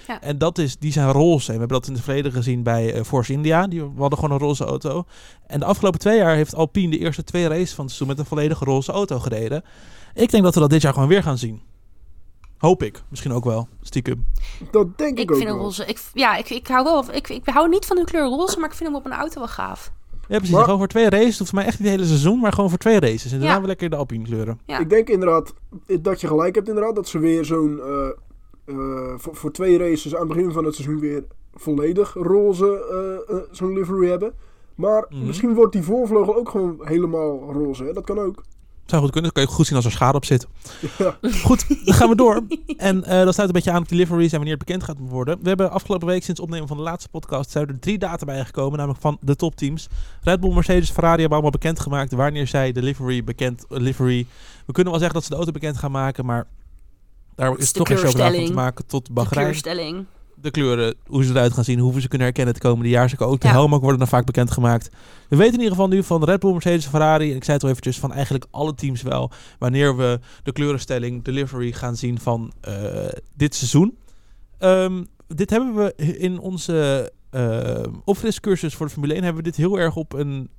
Ja. 0.07 0.22
En 0.22 0.38
dat 0.38 0.57
is, 0.57 0.78
die 0.78 0.92
zijn 0.92 1.12
roze. 1.12 1.48
En 1.48 1.54
we 1.54 1.60
hebben 1.60 1.78
dat 1.78 1.88
in 1.88 1.94
het 1.94 2.04
verleden 2.04 2.31
gezien 2.31 2.63
bij 2.63 3.04
Force 3.06 3.34
India. 3.34 3.68
Die 3.68 3.81
we 3.81 3.90
hadden 3.98 4.19
gewoon 4.19 4.34
een 4.36 4.45
roze 4.45 4.66
auto. 4.66 5.06
En 5.48 5.60
de 5.60 5.66
afgelopen 5.66 6.00
twee 6.00 6.18
jaar 6.18 6.36
heeft 6.36 6.56
Alpine 6.56 6.92
de 6.92 7.00
eerste 7.00 7.24
twee 7.24 7.48
races 7.48 7.74
van 7.74 7.86
het 7.86 7.94
seizoen 7.94 8.07
met 8.07 8.19
een 8.19 8.25
volledige 8.25 8.66
roze 8.66 8.92
auto 8.92 9.19
gereden. 9.19 9.63
Ik 10.13 10.31
denk 10.31 10.44
dat 10.44 10.54
we 10.54 10.60
dat 10.60 10.69
dit 10.69 10.81
jaar 10.81 10.94
gewoon 10.94 11.07
weer 11.07 11.24
gaan 11.24 11.38
zien. 11.38 11.62
Hoop 12.63 12.83
ik. 12.83 13.01
Misschien 13.10 13.31
ook 13.31 13.44
wel. 13.44 13.68
Stiekem. 13.81 14.25
Dat 14.71 14.98
denk 14.98 15.18
ik, 15.18 15.24
Ik 15.24 15.31
ook 15.31 15.38
vind 15.38 15.50
een 15.50 15.56
wel. 15.56 15.63
roze. 15.65 15.86
Ik, 15.86 16.01
ja, 16.13 16.36
ik, 16.36 16.50
ik 16.50 16.68
hou 16.68 16.83
wel. 16.83 17.13
Ik, 17.13 17.30
ik 17.30 17.42
hou 17.45 17.69
niet 17.69 17.86
van 17.86 17.95
de 17.98 18.04
kleur 18.04 18.25
roze, 18.25 18.60
maar 18.60 18.69
ik 18.69 18.75
vind 18.75 18.89
hem 18.89 18.98
op 18.98 19.06
een 19.06 19.12
auto 19.12 19.39
wel 19.39 19.48
gaaf. 19.48 19.92
Ja, 20.27 20.38
precies. 20.38 20.50
Maar- 20.56 20.63
Gewoon 20.63 20.77
voor 20.80 20.88
twee 20.88 21.10
races. 21.10 21.27
Het 21.30 21.38
hoeft 21.38 21.54
mij 21.54 21.65
echt 21.65 21.80
niet 21.80 21.88
het 21.88 21.98
hele 21.98 22.07
seizoen, 22.10 22.39
maar 22.39 22.54
gewoon 22.54 22.69
voor 22.69 22.80
twee 22.80 23.00
races. 23.00 23.31
En 23.31 23.38
daarna 23.39 23.54
Ja. 23.54 23.57
wel 23.60 23.68
lekker 23.68 23.89
de 23.89 23.95
Alpine 23.95 24.24
kleuren. 24.24 24.60
Ja. 24.65 24.80
Ik 24.80 24.89
denk 24.89 25.10
inderdaad 25.10 25.54
dat 26.01 26.21
je 26.21 26.27
gelijk 26.27 26.56
hebt 26.56 26.68
inderdaad. 26.68 26.95
Dat 26.95 27.07
ze 27.07 27.19
weer 27.19 27.45
zo'n... 27.45 27.80
eh, 27.81 28.07
eh, 28.66 29.13
voor, 29.18 29.36
voor 29.36 29.51
twee 29.51 29.77
races 29.77 30.13
aan 30.16 30.19
het 30.19 30.30
begin 30.36 30.51
van 30.51 30.66
het 30.66 30.75
seizoen 30.75 31.00
weer 31.00 31.24
volledig 31.54 32.13
roze 32.13 32.86
eh, 33.30 33.36
eh, 33.36 33.42
zo'n 33.51 33.74
livery 33.74 34.09
hebben. 34.09 34.33
Maar 34.76 35.06
Mhm. 35.09 35.26
misschien 35.26 35.54
wordt 35.54 35.73
die 35.73 35.83
voorvleugel 35.83 36.35
ook 36.35 36.49
gewoon 36.49 36.80
helemaal 36.83 37.52
roze. 37.52 37.83
Hè? 37.83 37.94
Dat 37.94 38.04
kan 38.06 38.19
ook. 38.19 38.44
Zou 38.85 39.02
goed 39.02 39.11
kunnen. 39.11 39.31
Dat 39.33 39.40
kan 39.40 39.49
je 39.52 39.57
goed 39.57 39.68
zien 39.68 39.75
als 39.75 39.85
er 39.85 39.92
schade 39.92 40.18
op 40.18 40.25
zit. 40.25 40.47
Ja. 40.97 41.18
Goed, 41.44 41.85
dan 41.85 41.94
gaan 41.94 42.09
we 42.09 42.16
door. 42.16 42.42
En 42.78 43.04
eh 43.04 43.23
dat 43.23 43.33
sluit 43.33 43.49
een 43.49 43.56
beetje 43.56 43.71
aan 43.71 43.81
op 43.81 43.87
de 43.87 43.95
liveries 43.95 44.31
en 44.31 44.37
wanneer 44.37 44.57
het 44.57 44.66
bekend 44.66 44.83
gaat 44.83 44.97
worden. 44.99 45.40
We 45.42 45.47
hebben 45.47 45.71
afgelopen 45.71 46.07
week 46.07 46.23
sinds 46.23 46.40
het 46.40 46.49
opnemen 46.49 46.68
van 46.68 46.78
de 46.78 46.83
laatste 46.83 47.09
podcast 47.09 47.49
zijn 47.49 47.68
er 47.68 47.80
drie 47.80 47.97
data 47.97 48.25
bijgekomen, 48.25 48.78
namelijk 48.78 49.02
van 49.02 49.18
de 49.21 49.35
topteams. 49.35 49.87
Red 50.21 50.40
Bull, 50.40 50.54
Mercedes, 50.54 50.90
Ferrari 50.92 51.19
hebben 51.19 51.31
allemaal 51.31 51.59
bekendgemaakt 51.59 52.11
wanneer 52.11 52.47
zij 52.47 52.71
de 52.71 52.81
livery 52.81 53.23
bekend 53.23 53.66
eh, 53.69 53.78
livery. 53.80 54.28
We 54.66 54.73
kunnen 54.73 54.92
wel 54.92 55.02
zeggen 55.02 55.13
dat 55.13 55.23
ze 55.23 55.30
de 55.30 55.35
auto 55.35 55.52
bekend 55.52 55.78
gaan 55.78 55.92
maken, 55.92 56.25
maar 56.25 56.47
daar 57.35 57.57
is 57.57 57.71
toch 57.71 57.87
geen 57.87 57.97
chocola 57.97 58.31
van 58.31 58.45
te 58.45 58.54
maken 58.54 58.85
tot 58.85 59.06
De 59.06 59.13
Bahrein. 59.13 60.07
De 60.44 60.52
kleuren, 60.52 60.95
hoe 61.06 61.23
ze 61.23 61.31
eruit 61.31 61.54
gaan 61.54 61.64
zien, 61.64 61.80
hoe 61.80 61.94
we 61.94 62.02
ze 62.02 62.07
kunnen 62.07 62.28
herkennen 62.28 62.54
het 62.54 62.64
komende 62.64 62.90
jaar. 62.90 63.09
Ze 63.09 63.19
ook 63.19 63.42
de 63.42 63.47
Ja. 63.47 63.54
helmen 63.54 63.80
worden 63.80 64.00
dan 64.00 64.07
vaak 64.07 64.26
bekendgemaakt. 64.26 64.90
We 65.30 65.35
weten 65.35 65.54
in 65.54 65.59
ieder 65.59 65.71
geval 65.76 65.88
nu 65.88 66.04
van 66.04 66.23
Red 66.23 66.40
Bull, 66.40 66.52
Mercedes, 66.52 66.85
Ferrari, 66.85 67.30
en 67.30 67.35
ik 67.35 67.44
zei 67.44 67.56
het 67.56 67.64
al 67.66 67.69
eventjes, 67.71 68.00
van 68.00 68.14
eigenlijk 68.14 68.45
alle 68.52 68.76
teams 68.76 69.02
wel, 69.02 69.31
wanneer 69.59 69.97
we 69.97 70.19
de 70.44 70.52
kleurenstelling, 70.52 71.23
delivery 71.23 71.71
gaan 71.71 71.95
zien 71.95 72.19
van 72.19 72.54
eh, 72.62 72.73
dit 73.35 73.56
seizoen. 73.56 73.97
Ehm, 74.57 75.04
dit 75.28 75.50
hebben 75.50 75.76
we 75.76 75.94
in 76.18 76.40
onze 76.40 77.12
uh, 77.31 77.83
opfriscursus 78.06 78.76
voor 78.76 78.85
de 78.85 78.92
Formule 78.92 79.14
1, 79.14 79.23
hebben 79.23 79.44
we 79.44 79.50
dit 79.50 79.57
heel 79.57 79.80
erg 79.80 79.95
op 79.95 80.14
een 80.14 80.50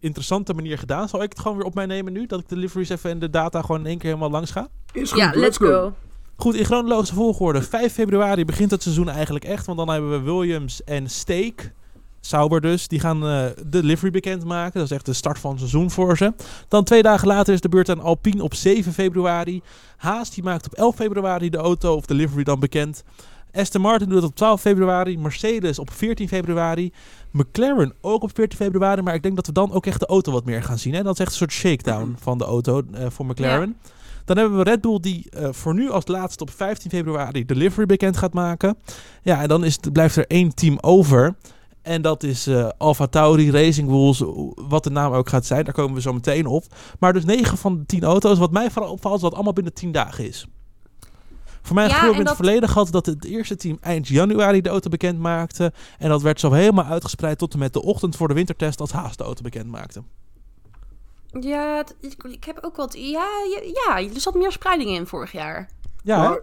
interessante 0.00 0.54
manier 0.54 0.78
gedaan. 0.78 1.08
Zal 1.08 1.22
ik 1.22 1.30
het 1.30 1.40
gewoon 1.40 1.56
weer 1.56 1.66
op 1.66 1.74
mij 1.74 1.86
nemen 1.86 2.12
nu, 2.12 2.26
dat 2.26 2.40
ik 2.40 2.48
de 2.48 2.54
deliveries 2.54 2.88
even 2.88 3.10
en 3.10 3.18
de 3.18 3.30
data 3.30 3.60
gewoon 3.60 3.80
in 3.80 3.86
één 3.86 3.98
keer 3.98 4.08
helemaal 4.08 4.30
langs 4.30 4.50
ga? 4.50 4.68
Is 4.92 5.10
goed, 5.10 5.20
Ja, 5.20 5.32
let's 5.34 5.56
go. 5.56 5.92
Goed, 6.40 6.54
in 6.54 6.64
chronologische 6.64 7.14
volgorde. 7.14 7.62
5 7.62 7.92
februari 7.92 8.44
begint 8.44 8.70
het 8.70 8.82
seizoen 8.82 9.08
eigenlijk 9.08 9.44
echt. 9.44 9.66
Want 9.66 9.78
dan 9.78 9.88
hebben 9.88 10.10
we 10.10 10.32
Williams 10.32 10.84
en 10.84 11.10
Steak. 11.10 11.72
Sauber 12.20 12.60
dus. 12.60 12.88
Die 12.88 13.00
gaan 13.00 13.24
uh, 13.24 13.44
de 13.66 13.82
livery 13.82 14.10
bekendmaken. 14.10 14.80
Dat 14.80 14.90
is 14.90 14.96
echt 14.96 15.06
de 15.06 15.12
start 15.12 15.38
van 15.38 15.50
het 15.50 15.58
seizoen 15.58 15.90
voor 15.90 16.16
ze. 16.16 16.32
Dan 16.68 16.84
twee 16.84 17.02
dagen 17.02 17.28
later 17.28 17.54
is 17.54 17.60
de 17.60 17.68
beurt 17.68 17.88
aan 17.88 18.00
Alpine 18.00 18.42
op 18.42 18.54
7 18.54 18.92
februari. 18.92 19.62
Haas 19.96 20.30
die 20.30 20.42
maakt 20.42 20.66
op 20.66 20.72
11 20.74 20.94
februari 20.94 21.50
de 21.50 21.56
auto 21.56 21.94
of 21.94 22.06
de 22.06 22.14
livery 22.14 22.44
dan 22.44 22.60
bekend. 22.60 23.02
Aston 23.52 23.80
Martin 23.80 24.08
doet 24.08 24.22
het 24.22 24.30
op 24.30 24.36
12 24.36 24.60
februari. 24.60 25.18
Mercedes 25.18 25.78
op 25.78 25.90
14 25.92 26.28
februari. 26.28 26.92
McLaren 27.30 27.92
ook 28.00 28.22
op 28.22 28.30
14 28.34 28.58
februari. 28.58 29.02
Maar 29.02 29.14
ik 29.14 29.22
denk 29.22 29.36
dat 29.36 29.46
we 29.46 29.52
dan 29.52 29.72
ook 29.72 29.86
echt 29.86 30.00
de 30.00 30.06
auto 30.06 30.32
wat 30.32 30.44
meer 30.44 30.62
gaan 30.62 30.78
zien. 30.78 30.94
Hè? 30.94 31.02
Dat 31.02 31.12
is 31.12 31.20
echt 31.20 31.30
een 31.30 31.36
soort 31.36 31.52
shakedown 31.52 32.16
van 32.18 32.38
de 32.38 32.44
auto 32.44 32.82
uh, 32.94 33.06
voor 33.08 33.26
McLaren. 33.26 33.76
Ja. 33.82 33.96
Dan 34.28 34.36
hebben 34.36 34.58
we 34.58 34.64
Red 34.64 34.80
Bull 34.80 35.00
die 35.00 35.30
eh, 35.30 35.48
voor 35.52 35.74
nu 35.74 35.90
als 35.90 36.06
laatste 36.06 36.42
op 36.42 36.50
15 36.50 36.90
februari 36.90 37.44
de 37.44 37.54
livery 37.54 37.86
bekend 37.86 38.16
gaat 38.16 38.32
maken. 38.32 38.76
Ja, 39.22 39.42
en 39.42 39.48
dan 39.48 39.64
is 39.64 39.74
het, 39.74 39.92
blijft 39.92 40.16
er 40.16 40.26
één 40.26 40.54
team 40.54 40.78
over. 40.80 41.34
En 41.82 42.02
dat 42.02 42.22
is 42.22 42.46
eh 42.46 42.68
Alfa 42.78 43.06
Tauri, 43.06 43.50
Racing 43.50 43.88
Bulls, 43.88 44.22
wat 44.54 44.84
de 44.84 44.90
naam 44.90 45.12
ook 45.12 45.28
gaat 45.28 45.46
zijn. 45.46 45.64
Daar 45.64 45.74
komen 45.74 45.94
we 45.94 46.00
zo 46.00 46.12
meteen 46.12 46.46
op. 46.46 46.64
Maar 46.98 47.12
dus 47.12 47.24
9 47.24 47.58
van 47.58 47.76
de 47.78 47.86
10 47.86 48.02
auto's. 48.02 48.38
Wat 48.38 48.52
mij 48.52 48.70
vooral 48.70 48.92
opvalt 48.92 49.14
is 49.14 49.20
dat 49.20 49.28
het 49.30 49.34
allemaal 49.34 49.52
binnen 49.52 49.74
10 49.74 49.92
dagen 49.92 50.26
is. 50.26 50.46
Voor 51.62 51.74
mij 51.74 51.88
Ja, 51.88 52.12
in 52.12 52.26
het 52.26 52.36
verleden 52.36 52.68
gehad 52.68 52.92
dat 52.92 53.06
het 53.06 53.24
eerste 53.24 53.56
team 53.56 53.78
eind 53.80 54.08
januari 54.08 54.60
de 54.60 54.68
auto 54.68 54.88
bekend 54.88 55.18
maakte. 55.18 55.72
En 55.98 56.08
dat 56.08 56.22
werd 56.22 56.40
zo 56.40 56.52
helemaal 56.52 56.84
uitgespreid 56.84 57.38
tot 57.38 57.52
en 57.52 57.58
met 57.58 57.72
de 57.72 57.82
ochtend 57.82 58.16
voor 58.16 58.28
de 58.28 58.34
wintertest 58.34 58.80
als 58.80 58.92
Haas 58.92 59.16
de 59.16 59.24
auto 59.24 59.42
bekend 59.42 59.66
maakte. 59.66 60.02
Ja, 61.40 61.84
ik, 62.00 62.14
ik 62.24 62.44
heb 62.44 62.58
ook 62.60 62.76
wat... 62.76 62.94
Ja, 62.98 63.26
ja, 63.54 63.60
ja, 63.86 63.96
er 64.14 64.20
zat 64.20 64.34
meer 64.34 64.52
spreiding 64.52 64.90
in 64.90 65.06
vorig 65.06 65.32
jaar. 65.32 65.68
Ja, 66.02 66.22
hè? 66.30 66.36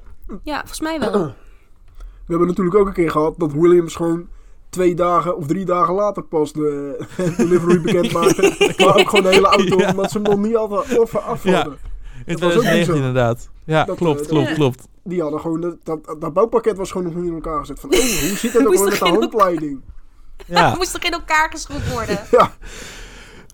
Ja, 0.43 0.57
volgens 0.59 0.79
mij 0.79 0.99
wel. 0.99 1.11
we 2.25 2.27
hebben 2.27 2.47
natuurlijk 2.47 2.75
ook 2.75 2.87
een 2.87 2.93
keer 2.93 3.11
gehad 3.11 3.33
dat 3.39 3.53
Williams 3.53 3.95
gewoon 3.95 4.27
twee 4.69 4.95
dagen 4.95 5.37
of 5.37 5.47
drie 5.47 5.65
dagen 5.65 5.93
later 5.93 6.23
pas 6.23 6.53
de, 6.53 6.97
de 7.37 7.45
livery 7.45 7.81
bekend 7.81 8.11
maakte. 8.11 8.55
Maar 8.85 8.99
ook 8.99 9.09
gewoon 9.09 9.23
de 9.23 9.29
hele 9.35 9.47
auto, 9.47 9.77
Ja. 9.77 9.89
omdat 9.89 10.11
ze 10.11 10.19
hem 10.19 10.29
nog 10.29 10.39
niet 10.39 10.55
hadden 10.55 10.99
of 11.01 11.15
af 11.15 11.43
Ja. 11.43 11.53
hadden. 11.55 11.77
in 12.25 12.31
dat 12.37 12.39
was 12.39 12.49
ook 12.55 12.63
niet 12.63 12.63
2019 12.63 12.85
zo. 12.85 12.93
inderdaad. 12.93 13.49
Ja, 13.65 13.83
Dat, 13.83 13.97
klopt, 13.97 14.21
eh, 14.21 14.27
klopt, 14.27 14.47
dat- 14.47 14.55
klopt. 14.55 14.87
Die 15.03 15.21
hadden 15.21 15.39
gewoon, 15.39 15.61
dat, 15.61 15.75
dat, 15.83 16.15
dat 16.21 16.33
bouwpakket 16.33 16.77
was 16.77 16.91
gewoon 16.91 17.07
nog 17.07 17.15
niet 17.15 17.25
in 17.27 17.33
elkaar 17.33 17.59
gezet. 17.59 17.79
Van, 17.79 17.89
oh, 17.93 17.97
hoe 17.99 18.37
zit 18.37 18.53
het 18.53 18.65
ook 18.67 18.83
met 18.85 18.99
de 18.99 19.05
handleiding? 19.07 19.81
Ja. 20.45 20.75
Moest 20.75 20.91
toch 20.93 21.03
in 21.03 21.11
elkaar 21.11 21.49
geschroefd 21.51 21.91
worden? 21.93 22.19
Ja, 22.31 22.53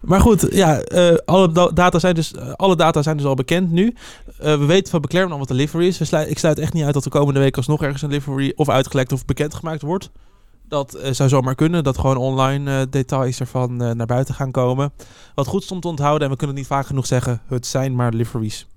Maar 0.01 0.20
goed, 0.22 0.48
ja, 0.50 0.79
eh, 0.81 1.15
alle, 1.25 1.51
da- 1.51 1.70
data 1.72 2.00
zijn 2.00 2.15
dus, 2.15 2.34
eh, 2.34 2.51
alle 2.53 2.75
data 2.75 3.01
zijn 3.01 3.17
dus 3.17 3.25
al 3.25 3.34
bekend 3.36 3.72
nu. 3.72 3.93
Eh, 4.38 4.58
we 4.58 4.65
weten 4.65 4.91
van 4.91 5.00
McLaren 5.01 5.31
al 5.31 5.38
wat 5.38 5.48
de 5.48 5.53
livery 5.53 5.88
is. 5.88 5.98
We 5.98 6.29
ik 6.29 6.38
sluit 6.39 6.60
echt 6.60 6.74
niet 6.74 6.84
uit 6.84 6.93
dat 6.93 7.03
de 7.03 7.10
komende 7.10 7.39
week 7.39 7.58
alsnog 7.58 7.81
ergens 7.84 8.01
een 8.01 8.10
livery 8.10 8.53
of 8.55 8.70
uitgelekt 8.70 9.12
of 9.12 9.25
bekendgemaakt 9.25 9.81
wordt. 9.81 10.10
Dat 10.67 11.00
zou 11.12 11.29
zomaar 11.29 11.55
kunnen, 11.55 11.84
dat 11.84 11.98
gewoon 11.98 12.17
online 12.17 12.89
details 12.89 13.39
ervan 13.39 13.75
naar 13.75 14.05
buiten 14.05 14.36
gaan 14.36 14.51
komen. 14.51 14.91
Wat 15.36 15.48
goed 15.48 15.63
stond 15.63 15.81
te 15.81 15.88
onthouden, 15.88 16.24
en 16.24 16.29
we 16.34 16.38
kunnen 16.38 16.55
het 16.55 16.65
niet 16.65 16.74
vaak 16.75 16.86
genoeg 16.86 17.05
zeggen, 17.05 17.41
het 17.48 17.65
zijn 17.65 17.96
maar 17.96 18.13
liveries. 18.13 18.67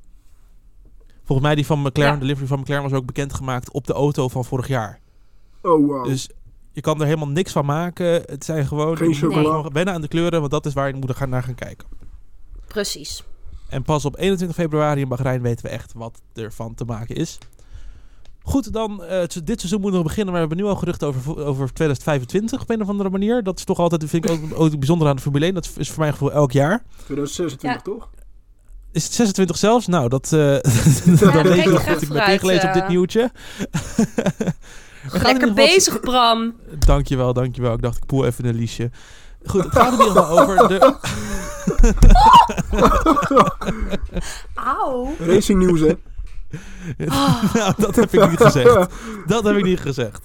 Volgens 1.24 1.46
mij 1.46 1.54
die 1.56 1.66
van 1.66 1.80
McLaren, 1.82 2.12
Ja. 2.14 2.20
de 2.20 2.24
livery 2.26 2.46
van 2.46 2.58
McLaren 2.60 2.82
was 2.82 2.92
ook 2.92 3.06
bekendgemaakt 3.06 3.72
op 3.72 3.86
de 3.86 3.92
auto 3.92 4.28
van 4.28 4.44
vorig 4.44 4.68
jaar. 4.68 5.00
oh 5.62 5.86
wow. 5.86 6.04
Dus 6.04 6.28
je 6.74 6.80
kan 6.80 7.00
er 7.00 7.06
helemaal 7.06 7.28
niks 7.28 7.52
van 7.52 7.64
maken. 7.64 8.22
Het 8.26 8.44
zijn 8.44 8.66
gewoon, 8.66 8.96
Geen 8.96 9.14
chocola. 9.14 9.70
wennen 9.72 9.94
aan 9.94 10.00
de 10.00 10.08
kleuren, 10.08 10.40
want 10.40 10.52
dat 10.52 10.66
is 10.66 10.72
waar 10.72 10.88
je 10.88 10.94
moet 10.94 11.16
gaan, 11.16 11.28
naar 11.28 11.42
gaan 11.42 11.54
kijken. 11.54 11.86
Precies. 12.66 13.22
En 13.68 13.82
pas 13.82 14.04
op 14.04 14.18
21 14.18 14.56
februari 14.56 15.00
in 15.00 15.08
Bahrein 15.08 15.42
weten 15.42 15.64
we 15.64 15.70
echt 15.70 15.92
wat 15.92 16.20
ervan 16.34 16.74
te 16.74 16.84
maken 16.84 17.16
is. 17.16 17.38
Goed, 18.42 18.72
dan 18.72 19.04
eh, 19.04 19.18
dit 19.44 19.60
seizoen 19.60 19.80
moet 19.80 19.92
nog 19.92 20.02
beginnen, 20.02 20.32
maar 20.32 20.42
we 20.42 20.48
hebben 20.48 20.64
nu 20.66 20.72
al 20.72 20.78
gerucht 20.78 21.02
over, 21.04 21.44
over 21.44 21.72
2025 21.72 22.60
op 22.60 22.70
een 22.70 22.82
of 22.82 22.88
andere 22.88 23.10
manier. 23.10 23.42
Dat 23.42 23.58
is 23.58 23.64
toch 23.64 23.78
altijd, 23.78 24.04
vind 24.10 24.24
ik 24.24 24.30
ook, 24.30 24.40
ook 24.60 24.78
bijzonder 24.78 25.08
aan 25.08 25.16
de 25.16 25.22
Formule 25.22 25.44
1. 25.44 25.54
Dat 25.54 25.70
is 25.76 25.88
voor 25.90 25.98
mijn 25.98 26.12
gevoel 26.12 26.32
elk 26.32 26.52
jaar. 26.52 26.82
2026 27.04 27.70
Ja. 27.70 27.80
toch? 27.80 28.10
Is 28.92 29.04
het 29.04 29.12
26 29.12 29.56
zelfs? 29.56 29.86
Nou, 29.86 30.08
dat, 30.08 30.24
eh 30.24 30.30
dan 31.20 31.42
weet 31.42 31.56
je 31.56 31.62
je 31.62 31.68
nog 31.68 31.84
dat 31.84 32.02
ik 32.02 32.08
me 32.08 32.24
tegenlees 32.24 32.64
op 32.64 32.72
dit 32.72 32.82
eh. 32.82 32.88
nieuwtje. 32.88 33.30
We 35.12 35.18
gaan 35.20 35.30
in 35.30 35.38
Lekker 35.38 35.52
bezig, 35.52 36.00
Bram. 36.00 36.54
Dankjewel, 36.86 37.32
dankjewel. 37.32 37.72
Ik 37.72 37.82
dacht, 37.82 37.96
ik 37.96 38.06
poel 38.06 38.26
even 38.26 38.44
een 38.44 38.54
liesje. 38.54 38.90
Goed, 39.44 39.64
het 39.64 39.72
gaat 39.72 39.92
in 39.92 40.06
ieder 40.06 40.22
geval 40.22 40.40
over 40.40 40.68
de... 40.68 40.94
Auw. 44.54 45.14
Racing 45.18 45.58
nieuws, 45.58 45.80
hè? 45.80 45.96
nou, 47.58 47.72
dat 47.76 47.96
heb 47.96 48.14
ik 48.14 48.30
niet 48.30 48.40
gezegd. 48.40 48.86
Dat 49.26 49.44
heb 49.44 49.56
ik 49.56 49.64
niet 49.64 49.80
gezegd. 49.80 50.22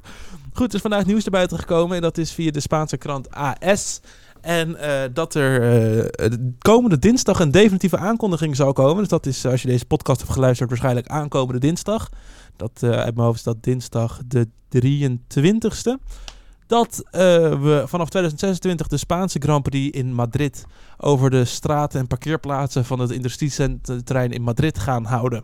Goed, 0.53 0.69
er 0.69 0.75
is 0.75 0.81
vandaag 0.81 1.05
nieuws 1.05 1.23
naar 1.23 1.31
buiten 1.31 1.59
gekomen. 1.59 1.95
En 1.95 2.01
dat 2.01 2.17
is 2.17 2.31
via 2.31 2.51
de 2.51 2.59
Spaanse 2.59 2.97
krant 2.97 3.31
AS. 3.31 4.01
En 4.41 4.75
eh, 4.75 5.09
dat 5.13 5.35
er 5.35 5.53
eh, 5.53 6.29
de 6.29 6.53
komende 6.59 6.99
dinsdag 6.99 7.39
een 7.39 7.51
definitieve 7.51 7.97
aankondiging 7.97 8.55
zal 8.55 8.73
komen. 8.73 8.97
Dus 8.97 9.07
dat 9.07 9.25
is, 9.25 9.45
als 9.45 9.61
je 9.61 9.67
deze 9.67 9.85
podcast 9.85 10.19
hebt 10.19 10.33
geluisterd, 10.33 10.69
waarschijnlijk 10.69 11.07
aankomende 11.07 11.59
dinsdag. 11.59 12.09
Dat 12.59 12.71
eh 12.83 12.89
uit 12.89 13.15
mijn 13.15 13.25
hoofd 13.27 13.37
is 13.37 13.43
dat 13.43 13.63
dinsdag 13.63 14.19
de 14.27 14.47
23ste. 14.69 15.97
Dat 16.67 17.03
eh, 17.11 17.21
we 17.61 17.83
vanaf 17.87 18.09
2026 18.09 18.87
de 18.87 18.97
Spaanse 18.97 19.39
Grand 19.39 19.63
Prix 19.63 19.97
in 19.97 20.13
Madrid 20.13 20.65
over 20.97 21.29
de 21.29 21.45
straten 21.45 21.99
en 21.99 22.07
parkeerplaatsen 22.07 22.85
van 22.85 22.99
het 22.99 23.11
industrieterrein 23.11 24.31
in 24.31 24.41
Madrid 24.41 24.79
gaan 24.79 25.05
houden. 25.05 25.43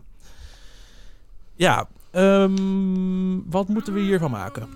Ja, 1.54 1.88
ehm, 2.10 3.40
wat 3.50 3.68
moeten 3.68 3.92
we 3.92 4.00
hiervan 4.00 4.30
maken? 4.30 4.68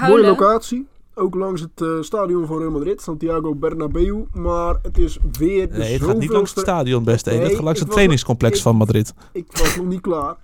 Mooie 0.00 0.26
locatie. 0.26 0.86
Ook 1.14 1.34
langs 1.34 1.60
het 1.60 1.80
eh, 1.80 1.88
stadion 2.00 2.46
van 2.46 2.58
Real 2.58 2.70
Madrid, 2.70 3.02
Santiago 3.02 3.54
Bernabeu. 3.54 4.24
Maar 4.32 4.76
het 4.82 4.98
is 4.98 5.18
weer 5.38 5.68
de 5.72 5.78
Nee, 5.78 5.92
het 5.92 6.02
gaat 6.02 6.18
niet 6.18 6.30
langs 6.30 6.50
het 6.50 6.60
stadion, 6.60 7.04
beste. 7.04 7.30
Nee, 7.30 7.40
het 7.40 7.54
gaat 7.54 7.62
langs 7.62 7.80
het 7.80 7.90
trainingscomplex 7.90 8.56
ik- 8.56 8.62
van 8.62 8.76
Madrid. 8.76 9.14
Ik 9.32 9.46
was 9.52 9.76
nog 9.76 9.86
niet 9.86 10.00
klaar. 10.00 10.36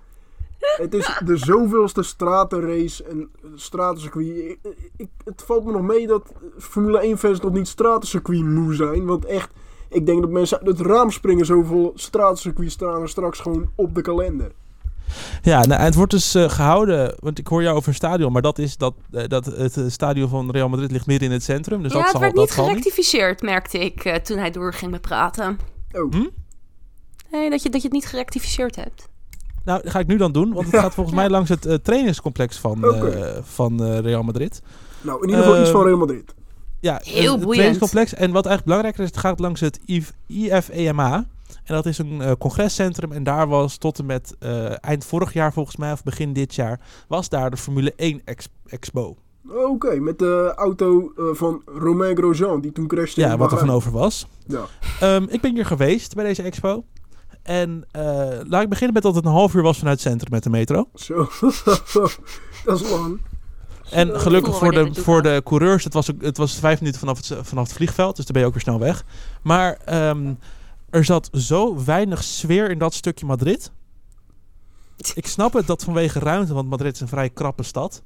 Het 0.59 0.93
is 0.93 1.19
de 1.25 1.37
zoveelste 1.37 2.03
stratenrace 2.03 3.03
en 3.03 3.29
stratencircuit. 3.55 4.27
Ik, 4.27 4.59
ik, 4.97 5.09
het 5.25 5.43
valt 5.45 5.65
me 5.65 5.71
nog 5.71 5.81
mee 5.81 6.07
dat 6.07 6.33
Formule 6.57 6.99
1 6.99 7.17
fans 7.17 7.39
nog 7.39 7.53
niet 7.53 7.67
stratencircuit 7.67 8.43
moe 8.43 8.73
zijn. 8.73 9.05
Want 9.05 9.25
echt, 9.25 9.49
ik 9.89 10.05
denk 10.05 10.21
dat 10.21 10.29
mensen 10.29 10.57
uit 10.57 10.67
het 10.67 10.87
raam 10.87 11.11
springen. 11.11 11.45
Zoveel 11.45 11.91
stratencircuits 11.95 12.73
staan 12.73 13.01
er 13.01 13.09
straks 13.09 13.39
gewoon 13.39 13.71
op 13.75 13.95
de 13.95 14.01
kalender. 14.01 14.51
Ja, 15.41 15.65
nou, 15.65 15.81
het 15.81 15.95
wordt 15.95 16.11
dus 16.11 16.35
eh, 16.35 16.49
gehouden, 16.49 17.15
want 17.19 17.39
ik 17.39 17.47
hoor 17.47 17.61
jou 17.61 17.75
over 17.75 17.89
een 17.89 17.95
stadion, 17.95 18.31
maar 18.31 18.41
dat 18.41 18.59
is 18.59 18.77
dat, 18.77 18.93
eh, 19.11 19.27
dat 19.27 19.45
het 19.45 19.77
eh, 19.77 19.83
stadion 19.87 20.29
van 20.29 20.51
Real 20.51 20.69
Madrid 20.69 20.91
ligt 20.91 21.05
midden 21.05 21.27
in 21.27 21.33
het 21.33 21.43
centrum. 21.43 21.83
Dus 21.83 21.91
ja, 21.91 21.97
dat 21.97 22.03
het 22.03 22.11
zal, 22.11 22.21
werd 22.21 22.35
dat 22.35 22.43
niet 22.45 22.53
gerectificeerd, 22.53 23.41
merkte 23.41 23.79
ik 23.79 24.19
toen 24.23 24.37
hij 24.37 24.51
doorging 24.51 24.91
met 24.91 25.01
praten. 25.01 25.59
Oh, 25.91 26.11
Hm? 26.11 26.27
Nee, 27.31 27.49
dat 27.49 27.63
je, 27.63 27.69
dat 27.69 27.81
je 27.81 27.87
het 27.87 27.97
niet 27.97 28.07
gerectificeerd 28.07 28.75
hebt. 28.75 29.09
Nou, 29.67 29.81
dat 29.83 29.91
ga 29.91 29.99
ik 29.99 30.07
nu 30.07 30.17
dan 30.17 30.31
doen, 30.31 30.53
want 30.53 30.71
het 30.71 30.79
gaat 30.81 30.93
volgens 30.93 31.15
mij 31.15 31.29
langs 31.29 31.49
het 31.49 31.65
eh, 31.65 31.73
trainingscomplex 31.75 32.57
van, 32.57 32.83
eh, 32.83 33.37
van 33.41 33.83
eh, 33.83 33.99
Real 33.99 34.23
Madrid. 34.23 34.61
nou 35.01 35.21
in 35.23 35.29
ieder 35.29 35.43
geval 35.43 35.59
iets 35.59 35.69
Eh, 35.69 35.75
van 35.75 35.85
Real 35.85 35.97
Madrid. 35.97 36.33
Ja, 36.79 37.01
Heel 37.03 37.13
het- 37.13 37.23
het 37.23 37.31
boeiend. 37.31 37.51
trainingscomplex. 37.53 38.13
En 38.13 38.31
wat 38.31 38.45
eigenlijk 38.45 38.63
belangrijker 38.65 39.03
is, 39.03 39.09
het 39.09 39.17
gaat 39.19 39.39
langs 39.39 39.59
het 39.61 39.79
IF 39.85 40.13
IFEMA. 40.27 41.13
En 41.63 41.73
dat 41.75 41.85
is 41.85 41.97
een 41.97 42.21
eh, 42.21 42.31
congrescentrum. 42.39 43.11
En 43.11 43.23
daar 43.23 43.47
was 43.47 43.77
tot 43.77 43.99
en 43.99 44.05
met 44.05 44.35
eh, 44.39 44.83
eind 44.83 45.05
vorig 45.05 45.33
jaar 45.33 45.53
volgens 45.53 45.75
mij, 45.75 45.91
of 45.91 46.03
begin 46.03 46.33
dit 46.33 46.55
jaar, 46.55 46.79
was 47.07 47.29
daar 47.29 47.49
de 47.49 47.57
Formule 47.57 47.93
1 47.95 48.21
ex- 48.25 48.47
Expo. 48.67 49.15
Oké, 49.49 49.95
met 49.99 50.19
de 50.19 50.53
auto 50.55 51.11
eh, 51.17 51.23
van 51.31 51.61
Romain 51.65 52.17
Grosjean 52.17 52.61
die 52.61 52.71
toen 52.71 52.87
crashte. 52.87 53.21
Ja, 53.21 53.37
wat 53.37 53.51
er 53.51 53.57
van 53.57 53.69
over 53.69 53.91
was. 53.91 54.27
Ja. 54.47 54.61
Ehm, 54.99 55.25
ik 55.29 55.41
ben 55.41 55.53
hier 55.53 55.65
geweest 55.65 56.15
bij 56.15 56.23
deze 56.23 56.41
expo. 56.43 56.83
En 57.47 57.85
eh, 57.91 58.03
laat 58.43 58.61
ik 58.61 58.69
beginnen 58.69 58.93
met 58.93 59.03
dat 59.03 59.15
het 59.15 59.25
een 59.25 59.31
half 59.31 59.53
uur 59.53 59.61
was 59.61 59.77
vanuit 59.77 60.03
het 60.03 60.07
centrum 60.07 60.31
met 60.31 60.43
de 60.43 60.49
metro. 60.49 60.89
Zo, 60.93 61.15
dat 62.65 62.81
is 62.81 62.89
lang. 62.89 63.19
En 63.91 64.19
gelukkig 64.19 64.57
Voor 64.57 64.71
de, 64.71 64.93
voor 64.93 65.21
de 65.21 65.41
coureurs, 65.43 65.83
het 65.83 65.93
was, 65.93 66.07
het 66.19 66.37
was 66.37 66.55
vijf 66.59 66.79
minuten 66.79 66.99
vanaf 66.99 67.17
het, 67.17 67.47
vanaf 67.47 67.63
het 67.63 67.73
vliegveld, 67.73 68.15
dus 68.15 68.25
dan 68.25 68.33
ben 68.33 68.41
je 68.41 68.47
ook 68.47 68.53
weer 68.53 68.63
snel 68.63 68.79
weg. 68.79 69.05
Maar 69.41 69.77
ehm, 69.85 70.33
er 70.89 71.05
zat 71.05 71.29
zo 71.31 71.83
weinig 71.83 72.23
sfeer 72.23 72.69
in 72.69 72.77
dat 72.77 72.93
stukje 72.93 73.25
Madrid. 73.25 73.71
Ik 75.13 75.27
snap 75.27 75.53
het 75.53 75.67
dat 75.67 75.83
vanwege 75.83 76.19
ruimte, 76.19 76.53
want 76.53 76.69
Madrid 76.69 76.93
is 76.93 77.01
een 77.01 77.07
vrij 77.07 77.29
krappe 77.29 77.63
stad, 77.63 78.03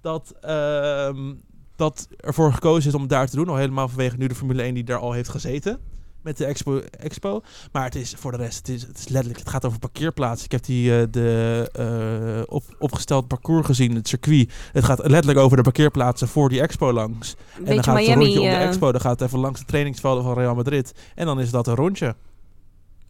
dat, 0.00 0.34
ehm, 0.40 1.34
dat 1.76 2.08
ervoor 2.16 2.52
gekozen 2.52 2.88
is 2.88 2.94
om 2.94 3.00
het 3.00 3.10
daar 3.10 3.28
te 3.28 3.36
doen. 3.36 3.48
Al 3.48 3.56
helemaal 3.56 3.88
vanwege 3.88 4.16
nu 4.16 4.26
de 4.26 4.34
Formule 4.34 4.62
1 4.62 4.74
die 4.74 4.84
daar 4.84 4.98
al 4.98 5.12
heeft 5.12 5.28
gezeten 5.28 5.80
met 6.24 6.36
de 6.36 6.44
expo. 6.44 6.80
expo. 6.98 7.42
Maar 7.72 7.84
het 7.84 7.94
is 7.94 8.14
voor 8.18 8.30
de 8.30 8.36
rest, 8.36 8.58
het 8.58 8.68
is, 8.68 8.82
het 8.82 8.98
is 8.98 9.08
letterlijk, 9.08 9.38
het 9.38 9.48
gaat 9.48 9.64
over 9.64 9.78
parkeerplaatsen. 9.78 10.44
Ik 10.44 10.52
heb 10.52 10.64
die, 10.64 10.98
eh, 10.98 11.06
de 11.10 11.68
eh, 11.72 12.54
op, 12.54 12.64
opgesteld 12.78 13.28
parcours 13.28 13.66
gezien, 13.66 13.94
het 13.94 14.08
circuit. 14.08 14.52
Het 14.72 14.84
gaat 14.84 14.98
letterlijk 14.98 15.38
over 15.38 15.56
de 15.56 15.62
parkeerplaatsen 15.62 16.28
voor 16.28 16.48
die 16.48 16.60
expo 16.60 16.92
langs. 16.92 17.36
En 17.56 17.64
dan 17.64 17.84
gaat 17.84 17.98
het 17.98 18.08
een 18.08 18.18
Miami, 18.18 18.24
rondje 18.24 18.40
om 18.40 18.46
de 18.46 18.54
eh, 18.54 18.66
expo. 18.66 18.92
Dan 18.92 19.00
gaat 19.00 19.20
het 19.20 19.28
even 19.28 19.38
langs 19.38 19.60
de 19.60 19.66
trainingsvelden 19.66 20.24
van 20.24 20.34
Real 20.34 20.54
Madrid. 20.54 20.92
En 21.14 21.26
dan 21.26 21.40
is 21.40 21.50
dat 21.50 21.66
een 21.66 21.74
rondje. 21.74 22.14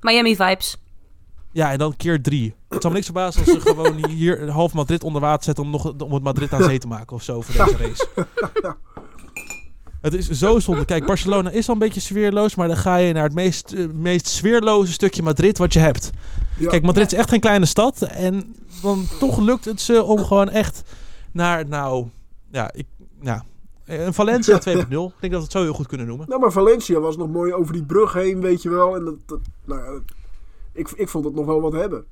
Miami 0.01 0.37
vibes. 0.37 0.77
Ja, 1.53 1.73
en 1.73 1.79
dan 1.79 1.97
keer 1.97 2.23
drie. 2.23 2.55
Het 2.69 2.83
zal 2.83 2.91
me 2.91 2.97
niks 2.97 3.11
verbazen 3.11 3.45
als 3.45 3.51
ze 3.51 3.61
gewoon 3.71 4.07
hier 4.09 4.51
half 4.51 4.73
Madrid 4.73 5.05
onder 5.05 5.21
water 5.21 5.45
zetten 5.45 5.65
om, 5.65 5.71
nog, 5.71 6.01
om 6.03 6.13
het 6.13 6.23
Madrid 6.23 6.53
aan 6.53 6.63
zee 6.63 6.79
te 6.79 6.87
maken 6.87 7.17
of 7.17 7.23
zo 7.23 7.41
voor 7.41 7.65
deze 7.65 7.77
race. 7.77 8.07
Het 10.05 10.15
is 10.15 10.29
zo 10.31 10.59
zonde. 10.59 10.85
Kijk, 10.85 11.07
Barcelona 11.13 11.51
is 11.51 11.67
al 11.69 11.73
een 11.75 11.81
beetje 11.81 12.01
sfeerloos, 12.01 12.55
maar 12.55 12.69
dan 12.69 12.77
ga 12.77 12.97
je 12.97 13.13
naar 13.13 13.23
het 13.23 13.35
meest, 13.35 13.73
eh, 13.73 13.87
meest 13.93 14.27
sfeerloze 14.27 14.93
stukje 14.93 15.23
Madrid 15.23 15.59
wat 15.59 15.73
je 15.73 15.79
hebt. 15.79 16.11
Ja. 16.59 16.69
Kijk, 16.69 16.83
Madrid 16.83 17.13
is 17.13 17.19
echt 17.19 17.29
geen 17.29 17.41
kleine 17.41 17.67
stad. 17.67 18.03
En 18.03 18.55
dan 18.83 19.07
toch 19.19 19.39
lukt 19.39 19.65
het 19.65 19.81
ze 19.81 20.03
om 20.03 20.25
gewoon 20.25 20.49
echt 20.51 20.83
naar, 21.33 21.69
nou, 21.69 22.07
ja, 22.51 22.71
ik, 22.75 22.87
ja, 23.21 23.45
een 23.85 24.15
Valencia 24.15 24.59
2.0. 24.69 24.69
Ik 24.69 24.87
denk 24.87 24.89
dat 25.21 25.31
we 25.31 25.37
het 25.37 25.53
zo 25.53 25.63
heel 25.63 25.73
goed 25.75 25.87
kunnen 25.87 26.07
noemen. 26.07 26.29
Nou, 26.29 26.41
maar 26.41 26.53
Valencia 26.53 27.01
was 27.01 27.17
nog 27.17 27.29
mooi 27.29 27.53
over 27.53 27.73
die 27.73 27.85
brug 27.85 28.13
heen, 28.13 28.41
weet 28.41 28.63
je 28.63 28.69
wel. 28.71 28.97
En 28.97 29.05
dat, 29.05 29.15
dat- 29.27 29.41
nou 29.65 30.01
ik, 30.73 30.91
ik 30.91 31.09
vond 31.09 31.25
het 31.25 31.35
nog 31.35 31.47
wel 31.47 31.61
wat 31.61 31.73
hebben. 31.73 32.05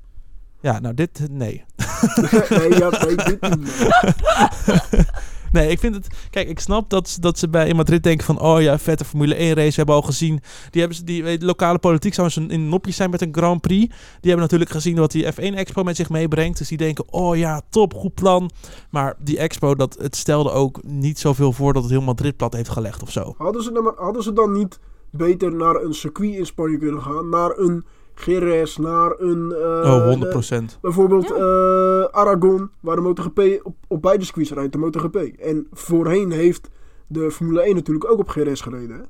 Ja, 0.63 0.79
nou 0.79 0.93
dit, 0.93 1.27
nee. 1.31 1.63
nee, 2.49 2.77
ja, 2.77 2.89
nee, 2.89 3.15
dit 3.15 3.57
niet. 3.57 3.87
Nee, 5.51 5.69
ik 5.69 5.79
vind 5.79 5.95
het... 5.95 6.07
Kijk, 6.29 6.49
ik 6.49 6.59
snap 6.59 6.89
dat, 6.89 7.09
ze- 7.09 7.19
dat 7.21 7.39
ze 7.39 7.49
bij 7.49 7.67
in 7.67 7.75
Madrid 7.75 8.03
denken 8.03 8.25
van... 8.25 8.39
Oh 8.39 8.61
ja, 8.61 8.79
vette 8.79 9.05
Formule 9.05 9.35
1 9.35 9.53
race. 9.53 9.69
We 9.69 9.75
hebben 9.75 9.95
al 9.95 10.01
gezien... 10.01 10.39
Die, 10.69 10.79
hebben, 10.79 10.97
ze- 10.97 11.03
die 11.03 11.23
weet, 11.23 11.43
lokale 11.43 11.79
politiek 11.79 12.13
zou 12.13 12.27
eens 12.27 12.35
een- 12.35 12.49
in 12.49 12.69
nopjes 12.69 12.95
zijn 12.95 13.09
met 13.09 13.21
een 13.21 13.33
Grand 13.33 13.61
Prix. 13.61 13.87
Die 13.87 13.95
hebben 14.21 14.39
natuurlijk 14.39 14.71
gezien 14.71 14.95
wat 14.95 15.11
die 15.11 15.25
F1 15.33 15.35
Expo 15.55 15.83
met 15.83 15.95
zich 15.95 16.09
meebrengt. 16.09 16.57
Dus 16.57 16.67
die 16.67 16.77
denken, 16.77 17.13
oh 17.13 17.35
ja, 17.37 17.61
top, 17.69 17.93
goed 17.93 18.13
plan. 18.13 18.49
Maar 18.89 19.15
die 19.19 19.37
Expo, 19.37 19.75
dat, 19.75 19.97
het 20.01 20.15
stelde 20.15 20.51
ook 20.51 20.83
niet 20.83 21.19
zoveel 21.19 21.51
voor... 21.51 21.73
dat 21.73 21.81
het 21.83 21.91
heel 21.91 22.01
Madrid 22.01 22.37
plat 22.37 22.53
heeft 22.53 22.69
gelegd 22.69 23.01
of 23.01 23.11
zo. 23.11 23.33
Hadden 23.37 23.63
ze, 23.63 23.71
dan, 23.71 23.93
hadden 23.97 24.23
ze 24.23 24.33
dan 24.33 24.51
niet 24.51 24.79
beter 25.11 25.55
naar 25.55 25.75
een 25.75 25.93
circuit 25.93 26.33
in 26.35 26.45
Spanje 26.45 26.77
kunnen 26.77 27.01
gaan? 27.01 27.29
Naar 27.29 27.57
een 27.57 27.85
Jerez, 28.15 28.75
naar 28.77 29.19
een... 29.19 29.51
eh, 29.51 29.93
Oh, 29.93 30.03
100 30.03 30.23
eh, 30.23 30.29
procent. 30.29 30.77
bijvoorbeeld 30.81 31.27
Ja. 31.27 31.35
eh, 31.35 32.03
Aragon, 32.19 32.69
waar 32.79 32.95
de 32.95 33.01
MotoGP 33.01 33.59
op, 33.63 33.75
op 33.87 34.01
beide 34.01 34.23
circuits 34.23 34.51
rijdt, 34.51 34.71
de 34.71 34.77
MotoGP. 34.77 35.15
En 35.39 35.67
voorheen 35.71 36.31
heeft 36.31 36.69
de 37.07 37.31
Formule 37.31 37.61
1 37.61 37.75
natuurlijk 37.75 38.11
ook 38.11 38.19
op 38.19 38.31
Jerez 38.33 38.63
gereden. 38.63 38.95
hè? 38.97 39.01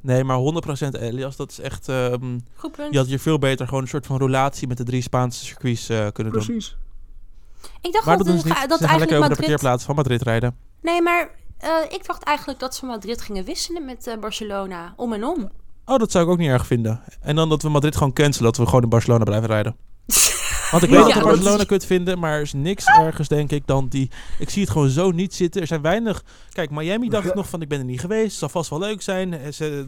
Nee, 0.00 0.24
maar 0.24 0.38
100% 0.96 1.00
Elias, 1.00 1.36
dat 1.36 1.50
is 1.50 1.60
echt... 1.60 1.88
ehm, 1.88 2.38
Goed 2.54 2.72
punt. 2.72 2.92
je 2.92 2.98
had 2.98 3.06
hier 3.06 3.18
veel 3.18 3.38
beter 3.38 3.66
gewoon 3.66 3.82
een 3.82 3.88
soort 3.88 4.06
van 4.06 4.18
roulatie... 4.18 4.68
met 4.68 4.76
de 4.76 4.84
drie 4.84 5.02
Spaanse 5.02 5.44
circuits 5.44 5.88
eh, 5.88 6.06
kunnen 6.12 6.32
doen. 6.32 6.44
Precies. 6.44 6.76
Ik 7.80 7.92
dacht 7.92 8.06
Maar 8.06 8.16
dat, 8.16 8.26
ze 8.26 8.32
dat, 8.32 8.44
niet. 8.44 8.54
dat 8.54 8.68
lekker 8.68 8.88
eigenlijk 8.88 9.00
over 9.00 9.08
de 9.10 9.18
Madrid... 9.28 9.36
parkeerplaats 9.38 9.84
van 9.84 9.94
Madrid 9.94 10.22
rijden. 10.22 10.56
Nee, 10.82 11.02
maar 11.02 11.30
eh, 11.58 11.70
ik 11.88 12.06
dacht 12.06 12.22
eigenlijk 12.22 12.58
dat 12.58 12.74
ze 12.74 12.86
Madrid 12.86 13.20
gingen 13.20 13.44
wisselen 13.44 13.84
met 13.84 14.06
eh, 14.06 14.18
Barcelona. 14.18 14.92
Om 14.96 15.12
en 15.12 15.24
om. 15.24 15.50
Oh, 15.86 15.98
dat 15.98 16.10
zou 16.10 16.24
ik 16.24 16.30
ook 16.30 16.38
niet 16.38 16.48
erg 16.48 16.66
vinden. 16.66 17.00
En 17.20 17.36
dan 17.36 17.48
dat 17.48 17.62
we 17.62 17.68
Madrid 17.68 17.96
gewoon 17.96 18.12
cancelen, 18.12 18.44
dat 18.52 18.56
we 18.56 18.66
gewoon 18.66 18.82
in 18.82 18.88
Barcelona 18.88 19.24
blijven 19.24 19.48
rijden. 19.48 19.76
Want 20.70 20.82
ik 20.82 20.90
Ja, 20.90 20.96
weet 20.96 21.04
dat 21.04 21.14
we 21.14 21.20
dat 21.20 21.22
Barcelona 21.28 21.60
is- 21.60 21.66
kunt 21.66 21.84
vinden, 21.84 22.18
maar 22.18 22.32
er 22.34 22.40
is 22.40 22.52
niks 22.52 22.84
ergens, 22.86 23.28
denk 23.28 23.50
ik, 23.50 23.66
dan 23.66 23.88
die... 23.88 24.10
Ik 24.38 24.50
zie 24.50 24.62
het 24.62 24.70
gewoon 24.70 24.88
zo 24.88 25.10
niet 25.10 25.34
zitten. 25.34 25.60
Er 25.60 25.66
zijn 25.66 25.82
weinig... 25.82 26.24
Kijk, 26.52 26.70
Miami 26.70 27.08
dacht 27.08 27.26
ik 27.26 27.34
nog 27.34 27.48
van, 27.48 27.62
ik 27.62 27.68
ben 27.68 27.78
er 27.78 27.84
niet 27.84 28.00
geweest. 28.00 28.30
Het 28.30 28.38
zal 28.38 28.48
vast 28.48 28.70
wel 28.70 28.78
leuk 28.78 29.02
zijn. 29.02 29.32
Eh, 29.34 29.52
Ze 29.52 29.86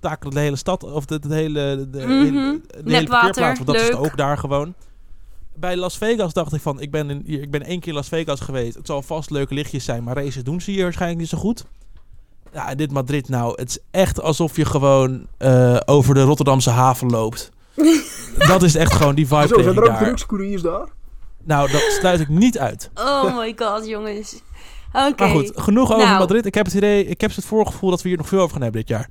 takelen 0.00 0.34
de 0.34 0.40
hele 0.40 0.56
stad, 0.56 0.82
of 0.82 1.04
de, 1.04 1.18
de 1.18 1.34
hele, 1.34 1.86
de, 1.90 1.98
hele, 2.00 2.60
de 2.84 2.92
hele 2.92 3.06
parkeerplaats. 3.06 3.58
Want 3.58 3.66
dat 3.66 3.76
is 3.76 3.82
leuk. 3.82 3.90
het 3.90 4.00
ook 4.00 4.16
daar 4.16 4.38
gewoon. 4.38 4.74
Bij 5.54 5.76
Las 5.76 5.98
Vegas 5.98 6.32
dacht 6.32 6.52
ik 6.52 6.60
van, 6.60 6.80
ik 6.80 6.90
ben, 6.90 7.10
in, 7.10 7.22
hier- 7.26 7.42
ik 7.42 7.50
ben 7.50 7.62
één 7.62 7.78
keer 7.80 7.88
in 7.88 7.94
Las 7.94 8.08
Vegas 8.08 8.40
geweest. 8.40 8.74
Het 8.76 8.86
zal 8.86 9.02
vast 9.02 9.30
leuke 9.30 9.54
lichtjes 9.54 9.84
zijn, 9.84 10.02
maar 10.04 10.16
races 10.16 10.44
doen 10.44 10.60
ze 10.60 10.70
hier 10.70 10.82
waarschijnlijk 10.82 11.20
niet 11.20 11.28
zo 11.30 11.38
goed. 11.38 11.64
Ja, 12.52 12.74
dit 12.74 12.92
Madrid 12.92 13.28
nou, 13.28 13.52
het 13.60 13.68
is 13.68 13.78
echt 13.90 14.20
alsof 14.20 14.56
je 14.56 14.64
gewoon 14.64 15.26
eh, 15.38 15.76
over 15.84 16.14
de 16.14 16.22
Rotterdamse 16.22 16.70
haven 16.70 17.10
loopt. 17.10 17.50
dat 18.48 18.62
is 18.62 18.74
echt 18.74 18.92
gewoon 18.92 19.14
die 19.14 19.26
vibe 19.26 19.46
Zo, 19.48 19.62
zijn 19.62 19.76
er 19.76 19.82
ook 19.82 19.88
daar. 19.88 20.04
drugscouriers 20.04 20.62
daar? 20.62 20.88
Nou, 21.44 21.70
dat 21.70 21.80
sluit 22.00 22.20
ik 22.20 22.28
niet 22.28 22.58
uit. 22.58 22.90
Oh 22.94 23.36
my 23.38 23.54
god, 23.56 23.86
jongens. 23.86 24.42
Oké. 24.92 25.12
Maar 25.16 25.28
goed, 25.28 25.52
genoeg 25.54 25.92
over 25.92 26.06
Nou. 26.06 26.18
Madrid. 26.18 26.46
Ik 26.46 26.54
heb 26.54 26.64
het 26.66 26.74
idee, 26.74 27.06
ik 27.06 27.20
heb 27.20 27.34
het 27.34 27.44
voorgevoel 27.44 27.90
dat 27.90 28.02
we 28.02 28.08
hier 28.08 28.18
nog 28.18 28.28
veel 28.28 28.40
over 28.40 28.52
gaan 28.52 28.62
hebben 28.62 28.80
dit 28.80 28.90
jaar. 28.90 29.08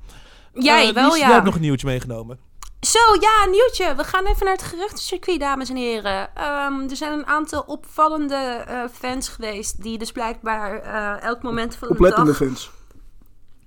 Jij 0.54 0.88
Eh, 0.88 0.94
wel, 0.94 1.14
ja. 1.14 1.18
Jij 1.24 1.32
hebt 1.32 1.44
nog 1.44 1.54
een 1.54 1.60
nieuwtje 1.60 1.86
meegenomen. 1.86 2.38
Zo, 2.80 2.98
ja, 3.20 3.44
een 3.44 3.50
nieuwtje. 3.50 3.94
We 3.96 4.04
gaan 4.04 4.26
even 4.26 4.44
naar 4.44 4.54
het 4.54 4.62
geruchtencircuit, 4.62 5.40
dames 5.40 5.68
en 5.68 5.76
heren. 5.76 6.28
Ehm, 6.34 6.80
er 6.90 6.96
zijn 6.96 7.12
een 7.12 7.26
aantal 7.26 7.60
opvallende 7.66 8.34
eh, 8.66 8.78
fans 8.92 9.28
geweest... 9.28 9.82
die 9.82 9.98
dus 9.98 10.12
blijkbaar 10.12 10.78
eh, 10.80 11.22
elk 11.28 11.42
moment 11.42 11.76
van 11.76 11.88
de 11.88 11.94
Oplettende 11.94 12.30
dag... 12.30 12.36
fans. 12.36 12.70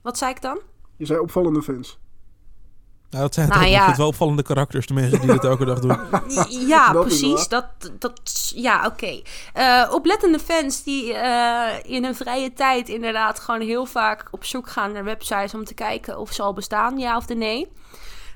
Wat 0.03 0.17
zei 0.17 0.31
ik 0.31 0.41
dan? 0.41 0.59
Je 0.97 1.05
zei 1.05 1.19
opvallende 1.19 1.61
fans. 1.61 1.97
Nou, 3.09 3.25
dat 3.25 3.33
zijn 3.33 3.47
Nou 3.47 3.61
toch 3.61 3.69
ja. 3.69 3.75
ik 3.75 3.79
vind 3.79 3.89
het 3.89 3.97
wel 3.97 4.07
opvallende 4.07 4.43
karakters, 4.43 4.87
de 4.87 4.93
mensen 4.93 5.19
die 5.19 5.31
dit 5.31 5.43
elke 5.43 5.65
dag 5.65 5.79
doen. 5.79 5.97
Ja, 6.67 6.93
Dat 6.93 7.05
precies. 7.05 7.47
Dat, 7.47 7.65
dat, 7.99 8.51
ja, 8.55 8.85
oké. 8.85 9.21
Eh, 9.53 9.89
oplettende 9.91 10.39
fans 10.39 10.83
die 10.83 11.13
eh, 11.13 11.91
in 11.93 12.03
hun 12.03 12.15
vrije 12.15 12.53
tijd 12.53 12.89
inderdaad 12.89 13.39
gewoon 13.39 13.61
heel 13.61 13.85
vaak 13.85 14.27
op 14.31 14.45
zoek 14.45 14.69
gaan 14.69 14.91
naar 14.91 15.03
websites 15.03 15.53
om 15.53 15.63
te 15.63 15.73
kijken 15.73 16.17
of 16.17 16.31
ze 16.31 16.41
al 16.41 16.53
bestaan, 16.53 16.97
ja 16.97 17.17
of 17.17 17.25
de 17.25 17.35
nee. 17.35 17.71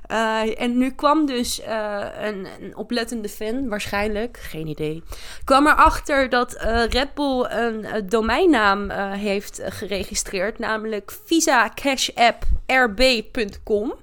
Eh, 0.08 0.62
en 0.62 0.78
nu 0.78 0.92
kwam 0.92 1.26
dus 1.26 1.62
eh, 1.62 2.06
een, 2.22 2.48
een 2.62 2.76
oplettende 2.76 3.30
fan, 3.30 3.68
waarschijnlijk, 3.68 4.38
geen 4.38 4.68
idee, 4.68 5.04
kwam 5.44 5.68
erachter 5.68 6.30
dat 6.30 6.54
eh, 6.54 6.86
Red 6.86 7.14
Bull 7.14 7.46
een 7.50 8.08
domeinnaam 8.10 8.90
heeft 9.12 9.62
geregistreerd, 9.64 10.60
namelijk 10.60 11.14
visacashapp.rb.com. 11.26 13.94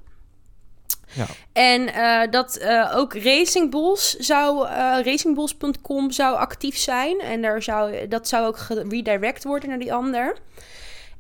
Ja. 1.12 1.26
En 1.52 1.90
dat 2.30 2.60
ook 2.94 3.14
Racing 3.14 3.70
Bulls 3.70 4.16
zou, 4.16 4.68
eh 4.68 4.98
racingbulls.com 5.02 6.10
zou 6.10 6.36
actief 6.36 6.76
zijn. 6.76 7.20
En 7.20 7.42
daar 7.42 7.62
zou, 7.62 8.08
dat 8.08 8.28
zou 8.28 8.46
ook 8.46 8.58
geredirect 8.58 9.44
worden 9.44 9.68
naar 9.68 9.78
die 9.78 9.94
ander. 9.94 10.36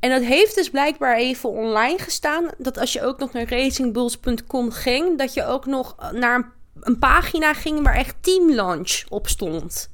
En 0.04 0.10
dat 0.10 0.22
heeft 0.22 0.54
dus 0.54 0.70
blijkbaar 0.70 1.16
even 1.16 1.48
online 1.48 1.98
gestaan. 1.98 2.50
Dat 2.58 2.78
als 2.78 2.92
je 2.92 3.02
ook 3.02 3.18
nog 3.18 3.32
naar 3.32 3.48
racingbulls.com 3.48 4.70
ging, 4.70 5.18
dat 5.18 5.34
je 5.34 5.46
ook 5.46 5.66
nog 5.66 5.96
naar 6.12 6.36
een, 6.36 6.46
een 6.80 6.98
pagina 6.98 7.54
ging 7.54 7.82
waar 7.82 7.94
echt 7.94 8.14
Team 8.20 8.52
Launch 8.52 9.02
op 9.08 9.28
stond. 9.28 9.90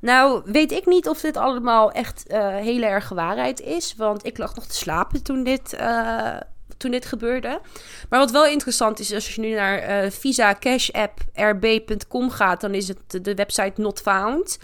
Nou, 0.00 0.42
weet 0.44 0.72
ik 0.72 0.86
niet 0.86 1.08
of 1.08 1.20
dit 1.20 1.36
allemaal 1.36 1.92
echt 1.92 2.26
eh 2.26 2.56
heel 2.56 2.82
erg 2.82 3.08
waarheid 3.08 3.60
is. 3.60 3.94
Want 3.96 4.26
ik 4.26 4.38
lag 4.38 4.54
nog 4.54 4.66
te 4.66 4.76
slapen 4.76 5.22
toen 5.22 5.44
dit, 5.44 5.72
eh, 5.72 6.36
toen 6.76 6.90
dit 6.90 7.06
gebeurde. 7.06 7.60
Maar 8.08 8.18
wat 8.18 8.30
wel 8.30 8.46
interessant 8.46 8.98
is, 8.98 9.14
als 9.14 9.34
je 9.34 9.40
nu 9.40 9.54
naar 9.54 9.78
eh 9.78 10.10
visacashapp.rb.com 10.10 12.30
gaat, 12.30 12.60
dan 12.60 12.74
is 12.74 12.88
het 12.88 13.24
de 13.24 13.34
website 13.34 13.80
not 13.80 14.00
found. 14.00 14.58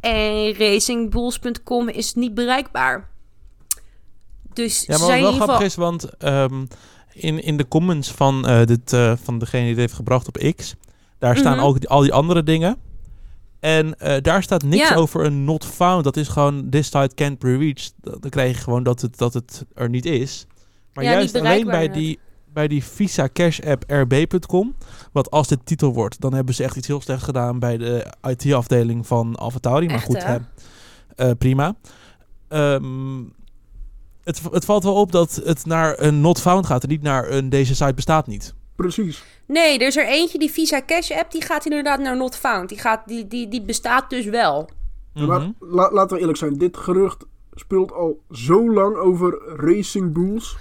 En 0.00 0.54
racingbulls.com 0.54 1.88
is 1.88 2.14
niet 2.14 2.34
bereikbaar. 2.34 3.16
Dus 4.58 4.84
Ja, 4.86 4.98
maar 4.98 5.08
wat 5.08 5.20
wel 5.20 5.32
grappig 5.32 5.60
is, 5.60 5.74
want 5.74 6.16
ehm, 6.16 6.64
in, 7.12 7.42
in 7.42 7.56
de 7.56 7.68
comments 7.68 8.10
van, 8.10 8.46
eh, 8.46 8.64
dit, 8.66 8.92
eh, 8.92 9.12
van 9.22 9.38
degene 9.38 9.60
die 9.62 9.70
het 9.70 9.80
heeft 9.80 9.92
gebracht 9.92 10.28
op 10.28 10.52
X, 10.56 10.74
daar 11.18 11.36
staan 11.36 11.56
Mhm. 11.56 11.66
ook 11.66 11.80
die- 11.80 11.88
al 11.88 12.00
die 12.00 12.12
andere 12.12 12.42
dingen. 12.42 12.76
En 13.60 13.98
eh, 13.98 14.22
daar 14.22 14.42
staat 14.42 14.62
niks 14.64 14.88
Ja. 14.88 14.94
over 14.94 15.24
een 15.24 15.44
not 15.44 15.64
found. 15.64 16.04
Dat 16.04 16.16
is 16.16 16.28
gewoon 16.28 16.68
this 16.70 16.86
site 16.86 17.14
can't 17.14 17.38
be 17.38 17.56
reached. 17.56 17.92
Dan 18.00 18.30
krijg 18.30 18.56
je 18.56 18.62
gewoon 18.62 18.82
dat 18.82 19.00
het, 19.00 19.18
dat 19.18 19.34
het 19.34 19.64
er 19.74 19.88
niet 19.88 20.06
is. 20.06 20.46
Maar 20.92 21.04
Ja, 21.04 21.10
juist 21.12 21.34
alleen 21.34 21.64
bij 21.66 21.88
die, 21.88 22.18
bij 22.52 22.68
die 22.68 22.84
Visa 22.84 23.28
Cash 23.32 23.60
App 23.60 23.84
RB.com. 23.86 24.74
Want 25.12 25.30
als 25.30 25.48
dit 25.48 25.58
titel 25.64 25.92
wordt, 25.94 26.20
dan 26.20 26.34
hebben 26.34 26.54
ze 26.54 26.64
echt 26.64 26.76
iets 26.76 26.86
heel 26.86 27.00
slechts 27.00 27.24
gedaan 27.24 27.58
bij 27.58 27.76
de 27.76 28.06
IT-afdeling 28.28 29.06
van 29.06 29.36
AlphaTauri. 29.36 29.86
Maar 29.86 29.94
Echt, 29.94 30.04
goed, 30.04 30.24
hè? 30.24 30.36
hè, 31.16 31.36
prima. 31.36 31.74
Ehm, 32.48 33.18
het, 34.28 34.40
het 34.50 34.64
valt 34.64 34.82
wel 34.84 34.94
op 34.94 35.12
dat 35.12 35.40
het 35.44 35.66
naar 35.66 35.94
een 36.00 36.20
not 36.20 36.40
found 36.40 36.66
gaat 36.66 36.82
en 36.82 36.88
niet 36.88 37.02
naar 37.02 37.30
een 37.30 37.48
deze 37.48 37.74
site 37.74 37.94
bestaat 37.94 38.26
niet. 38.26 38.54
Precies. 38.76 39.22
Nee, 39.46 39.78
er 39.78 39.86
is 39.86 39.96
er 39.96 40.06
eentje, 40.06 40.38
die 40.38 40.50
Visa 40.50 40.82
Cash 40.86 41.10
app, 41.10 41.30
die 41.32 41.42
gaat 41.42 41.64
inderdaad 41.64 41.98
naar 42.00 42.16
not 42.16 42.36
found. 42.36 42.68
Die, 42.68 42.78
gaat, 42.78 43.02
die, 43.06 43.26
die, 43.26 43.48
die 43.48 43.62
bestaat 43.62 44.10
dus 44.10 44.24
wel. 44.24 44.70
Maar 45.14 45.40
Mhm. 45.40 45.50
la- 45.58 45.92
laten 45.92 46.14
we 46.14 46.20
eerlijk 46.20 46.38
zijn, 46.38 46.58
dit 46.58 46.76
gerucht 46.76 47.24
speelt 47.54 47.92
al 47.92 48.20
zo 48.30 48.72
lang 48.72 48.96
over 48.96 49.38
Racing 49.56 50.12
Bulls. 50.12 50.56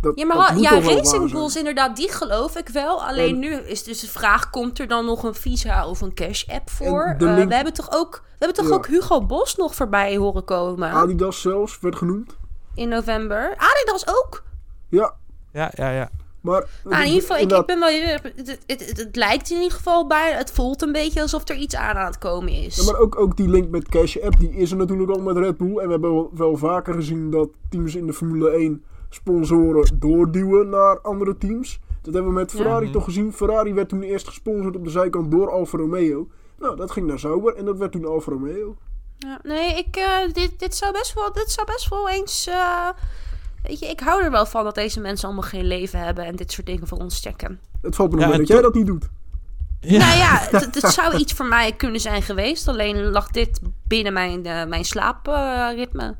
Dat, 0.00 0.18
Ja, 0.18 0.26
maar 0.26 0.58
ja, 0.58 0.80
Racing. 0.80 1.30
Bulls 1.30 1.56
inderdaad, 1.56 1.96
die 1.96 2.10
geloof 2.12 2.56
ik 2.56 2.68
wel. 2.68 3.04
Alleen 3.04 3.34
En- 3.34 3.38
nu 3.38 3.52
is 3.54 3.82
dus 3.82 4.00
de 4.00 4.08
vraag, 4.08 4.50
komt 4.50 4.78
er 4.78 4.88
dan 4.88 5.04
nog 5.04 5.22
een 5.22 5.34
Visa 5.34 5.88
of 5.88 6.00
een 6.00 6.14
Cash 6.14 6.44
app 6.48 6.70
voor? 6.70 7.14
Eh, 7.18 7.34
we 7.46 7.54
hebben 7.54 7.72
toch 7.72 7.92
ook, 7.92 8.22
we 8.24 8.44
hebben 8.44 8.56
toch 8.56 8.68
Ja. 8.68 8.74
ook 8.74 8.86
Hugo 8.86 9.26
Bos 9.26 9.56
nog 9.56 9.74
voorbij 9.74 10.16
horen 10.16 10.44
komen 10.44 10.90
Adidas 10.90 11.40
zelfs 11.40 11.78
werd 11.80 11.96
genoemd. 11.96 12.36
In 12.74 12.88
november. 12.88 13.54
Adidas 13.56 14.06
ook. 14.08 14.42
Ja, 14.88 15.14
Ja, 15.52 15.70
ja, 15.74 15.90
ja. 15.90 16.10
maar... 16.40 16.66
Nou, 16.84 17.02
in 17.02 17.06
ieder 17.08 17.20
geval, 17.20 17.36
ik, 17.60 17.66
ben 17.66 17.78
wel... 17.80 17.88
heel 17.88 18.02
erg- 18.08 18.22
Het, 18.22 18.46
het, 18.66 18.88
het, 18.88 18.96
het 18.98 19.16
lijkt 19.16 19.50
in 19.50 19.56
ieder 19.56 19.72
geval 19.76 20.06
bij... 20.06 20.32
Het 20.32 20.50
voelt 20.52 20.82
een 20.82 20.92
beetje 20.92 21.20
alsof 21.20 21.48
er 21.48 21.56
iets 21.56 21.74
aan 21.76 21.96
aan 21.96 22.06
het 22.06 22.18
komen 22.18 22.52
is. 22.52 22.76
Ja, 22.76 22.84
maar 22.92 23.00
ook, 23.00 23.18
ook 23.18 23.36
die 23.36 23.48
link 23.48 23.68
met 23.70 23.88
Cash 23.88 24.16
App, 24.16 24.38
die 24.38 24.50
is 24.52 24.70
er 24.70 24.76
natuurlijk 24.76 25.10
al 25.10 25.20
met 25.20 25.36
Red 25.36 25.56
Bull. 25.56 25.78
En 25.78 25.84
we 25.84 25.90
hebben 25.90 26.12
wel, 26.14 26.30
wel 26.34 26.56
vaker 26.56 26.94
gezien 26.94 27.30
dat 27.30 27.48
teams 27.68 27.94
in 27.94 28.06
de 28.06 28.12
Formule 28.12 28.50
1 28.50 28.84
sponsoren 29.10 29.98
doorduwen 29.98 30.68
naar 30.68 31.00
andere 31.00 31.38
teams. 31.38 31.80
Dat 32.02 32.14
hebben 32.14 32.32
we 32.32 32.38
met. 32.38 32.50
Ferrari 32.50 32.84
Mhm. 32.84 32.92
toch 32.92 33.04
gezien. 33.04 33.32
Ferrari 33.32 33.74
werd 33.74 33.88
toen 33.88 34.02
eerst 34.02 34.28
gesponsord 34.28 34.76
op 34.76 34.84
de 34.84 34.90
zijkant 34.90 35.30
door 35.30 35.50
Alfa 35.50 35.78
Romeo. 35.78 36.28
Nou, 36.58 36.76
dat 36.76 36.90
ging 36.90 37.06
naar 37.06 37.18
Sauber 37.18 37.54
en 37.56 37.64
dat 37.64 37.78
werd 37.78 37.92
toen 37.92 38.04
Alfa 38.06 38.30
Romeo. 38.32 38.76
Ja, 39.18 39.38
nee, 39.42 39.78
ik, 39.78 39.96
eh, 39.96 40.32
dit, 40.32 40.58
dit, 40.58 40.74
zou 40.76 40.92
best 40.92 41.14
wel, 41.14 41.32
dit 41.32 41.50
zou 41.50 41.66
best 41.66 41.88
wel 41.88 42.10
eens... 42.10 42.46
eh, 42.46 42.88
weet 43.62 43.78
je, 43.78 43.86
ik 43.86 44.00
hou 44.00 44.22
er 44.22 44.30
wel 44.30 44.46
van 44.46 44.64
dat 44.64 44.74
deze 44.74 45.00
mensen 45.00 45.26
allemaal 45.28 45.48
geen 45.48 45.66
leven 45.66 45.98
hebben... 45.98 46.24
en 46.24 46.36
dit 46.36 46.52
soort 46.52 46.66
dingen 46.66 46.86
voor 46.86 46.98
ons 46.98 47.20
checken. 47.20 47.60
Het 47.82 47.94
valt 47.94 48.10
me 48.10 48.14
nog 48.16 48.24
Ja, 48.24 48.30
mee 48.30 48.38
dat 48.38 48.48
jij 48.48 48.62
dat 48.62 48.74
niet 48.74 48.86
doet. 48.86 49.08
Ja. 49.80 49.98
Nou 49.98 50.16
ja, 50.18 50.46
het, 50.50 50.80
zou 50.94 51.16
iets 51.16 51.32
voor 51.32 51.46
mij 51.46 51.72
kunnen 51.72 52.00
zijn 52.00 52.22
geweest. 52.22 52.68
Alleen 52.68 53.10
lag 53.10 53.30
dit 53.30 53.60
binnen 53.88 54.12
mijn, 54.12 54.46
eh, 54.46 54.64
mijn 54.64 54.84
slaapritme. 54.84 56.14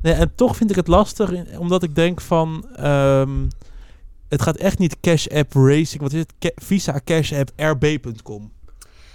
Nee, 0.00 0.12
en 0.12 0.34
toch 0.34 0.56
vind 0.56 0.70
ik 0.70 0.76
het 0.76 0.86
lastig, 0.88 1.58
omdat 1.58 1.82
ik 1.82 1.94
denk 1.94 2.20
van... 2.20 2.68
ehm, 2.76 3.46
het 4.28 4.42
gaat 4.42 4.56
echt 4.56 4.78
niet 4.78 5.00
Cash 5.00 5.26
App 5.26 5.52
Racing. 5.52 6.02
Wat 6.02 6.12
is 6.12 6.18
het? 6.20 6.32
Ca- 6.38 6.50
Visa 6.54 7.00
Cash 7.04 7.32
App 7.32 7.50
RB.com. 7.56 8.52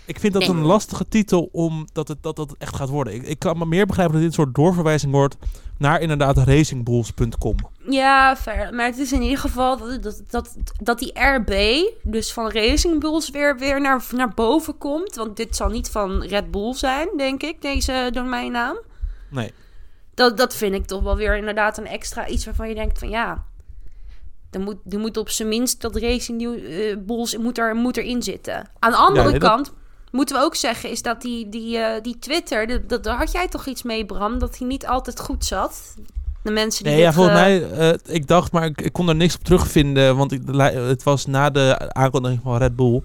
Ik 0.06 0.20
vind 0.20 0.34
dat 0.34 0.42
Nee. 0.42 0.52
een 0.52 0.62
lastige 0.62 1.08
titel 1.08 1.50
omdat 1.52 2.08
het, 2.08 2.24
dat, 2.24 2.36
dat 2.36 2.50
het 2.50 2.60
echt 2.60 2.76
gaat 2.76 2.90
worden. 2.90 3.14
Ik, 3.14 3.24
ik 3.24 3.40
kan 3.40 3.58
me 3.58 3.66
meer 3.66 3.86
begrijpen 3.86 4.14
dat 4.14 4.22
dit 4.24 4.32
een 4.32 4.44
soort 4.44 4.56
doorverwijzing 4.56 5.12
wordt 5.12 5.36
naar 5.78 6.02
inderdaad 6.02 6.38
racingbulls.com. 6.38 7.56
Ja, 7.90 8.36
fair. 8.38 8.74
Maar 8.74 8.86
het 8.86 8.98
is 8.98 9.12
in 9.12 9.22
ieder 9.22 9.38
geval 9.38 9.78
dat, 9.78 10.04
dat, 10.04 10.22
dat, 10.30 10.56
dat 10.82 11.00
die 11.00 11.20
RB, 11.20 11.82
dus 12.04 12.34
van 12.34 12.52
Racing 12.52 13.00
Bulls, 13.00 13.30
weer, 13.30 13.58
weer 13.58 13.82
naar, 13.82 14.04
naar 14.12 14.34
boven 14.34 14.78
komt. 14.78 15.16
Want 15.16 15.38
dit 15.38 15.56
zal 15.56 15.70
niet 15.70 15.90
van 15.90 16.24
Red 16.24 16.52
Bull 16.52 16.74
zijn, 16.74 17.08
denk 17.18 17.44
ik, 17.44 17.62
deze 17.62 18.10
domeinnaam. 18.14 18.78
Nee. 19.30 19.54
Dat, 20.14 20.38
dat 20.38 20.56
vind 20.56 20.74
ik 20.76 20.86
toch 20.86 21.02
wel 21.04 21.16
weer 21.16 21.38
inderdaad 21.38 21.78
een 21.78 21.88
extra 21.88 22.28
iets 22.28 22.46
waarvan 22.46 22.70
je 22.70 22.76
denkt 22.76 23.00
van 23.00 23.10
ja... 23.10 23.44
Er 24.52 24.60
moet, 24.60 24.76
er 24.90 25.00
moet 25.00 25.18
op 25.18 25.30
zijn 25.30 25.48
minst 25.48 25.82
dat 25.82 25.96
Racing 25.96 26.42
eh, 26.42 26.98
Bulls 27.00 27.38
moet, 27.38 27.58
er, 27.58 27.76
moet 27.76 27.98
erin 27.98 28.24
zitten. 28.24 28.70
Aan 28.80 28.92
de 28.92 28.98
andere 28.98 29.30
nee, 29.30 29.40
dat- 29.40 29.50
kant 29.50 29.74
moeten 30.12 30.36
we 30.36 30.42
ook 30.44 30.56
zeggen... 30.56 30.90
is 30.90 31.02
dat 31.02 31.22
die, 31.22 31.50
die, 31.50 31.78
eh, 31.78 32.02
die 32.02 32.20
Twitter, 32.20 32.88
dat, 32.88 33.04
daar 33.04 33.18
had 33.18 33.32
jij 33.32 33.48
toch 33.48 33.66
iets 33.66 33.84
mee 33.84 34.06
Bram... 34.06 34.40
dat 34.40 34.58
hij 34.58 34.68
niet 34.68 34.88
altijd 34.88 35.20
goed 35.20 35.46
zat? 35.46 35.96
De 36.44 36.52
mensen 36.52 36.84
die 36.84 36.94
Nee, 36.94 37.02
ja, 37.02 37.14
volgens 37.14 37.36
eh, 37.36 37.42
mij, 37.42 37.70
eh, 37.72 37.98
ik 38.16 38.28
dacht, 38.28 38.52
maar 38.52 38.66
ik, 38.66 38.82
ik 38.82 38.94
kon 38.94 39.10
er 39.10 39.16
niks 39.16 39.36
op 39.36 39.44
terugvinden, 39.44 40.16
want 40.18 40.32
ik, 40.32 40.42
het 40.74 41.04
was 41.04 41.26
na 41.26 41.50
de 41.50 41.94
aankondiging 41.94 42.42
van 42.44 42.58
Red 42.58 42.76
Bull 42.76 43.02